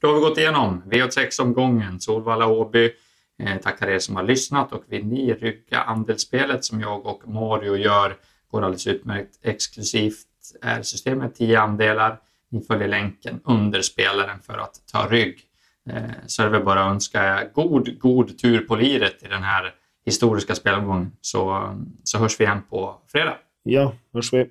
Då 0.00 0.08
har 0.08 0.14
vi 0.14 0.20
gått 0.20 0.38
igenom 0.38 0.82
V86-omgången, 0.86 2.00
Solvalla 2.00 2.46
Åby. 2.46 2.92
Eh, 3.38 3.56
tackar 3.56 3.88
er 3.88 3.98
som 3.98 4.16
har 4.16 4.22
lyssnat 4.22 4.72
och 4.72 4.84
vill 4.88 5.06
ni 5.06 5.34
rygga 5.34 5.80
andelsspelet 5.80 6.64
som 6.64 6.80
jag 6.80 7.06
och 7.06 7.28
Mario 7.28 7.76
gör 7.76 8.16
går 8.50 8.62
alldeles 8.62 8.86
utmärkt. 8.86 9.38
Exklusivt 9.42 10.26
är 10.62 10.82
systemet 10.82 11.34
10 11.34 11.60
andelar. 11.60 12.18
Ni 12.50 12.60
följer 12.60 12.88
länken 12.88 13.40
under 13.44 13.82
spelaren 13.82 14.40
för 14.42 14.58
att 14.58 14.74
ta 14.92 15.08
rygg. 15.08 15.40
Eh, 15.90 16.02
så 16.26 16.42
är 16.42 16.46
det 16.46 16.52
väl 16.52 16.64
bara 16.64 16.84
att 16.84 16.90
önska 16.90 17.44
god, 17.54 17.98
god 17.98 18.38
tur 18.38 18.58
på 18.58 18.76
liret 18.76 19.22
i 19.22 19.28
den 19.28 19.42
här 19.42 19.74
historiska 20.04 20.54
spelomgången. 20.54 21.12
Så, 21.20 21.74
så 22.04 22.18
hörs 22.18 22.40
vi 22.40 22.44
igen 22.44 22.62
på 22.70 23.00
fredag. 23.12 23.36
Ja, 23.62 23.94
hörs 24.12 24.32
vi. 24.32 24.50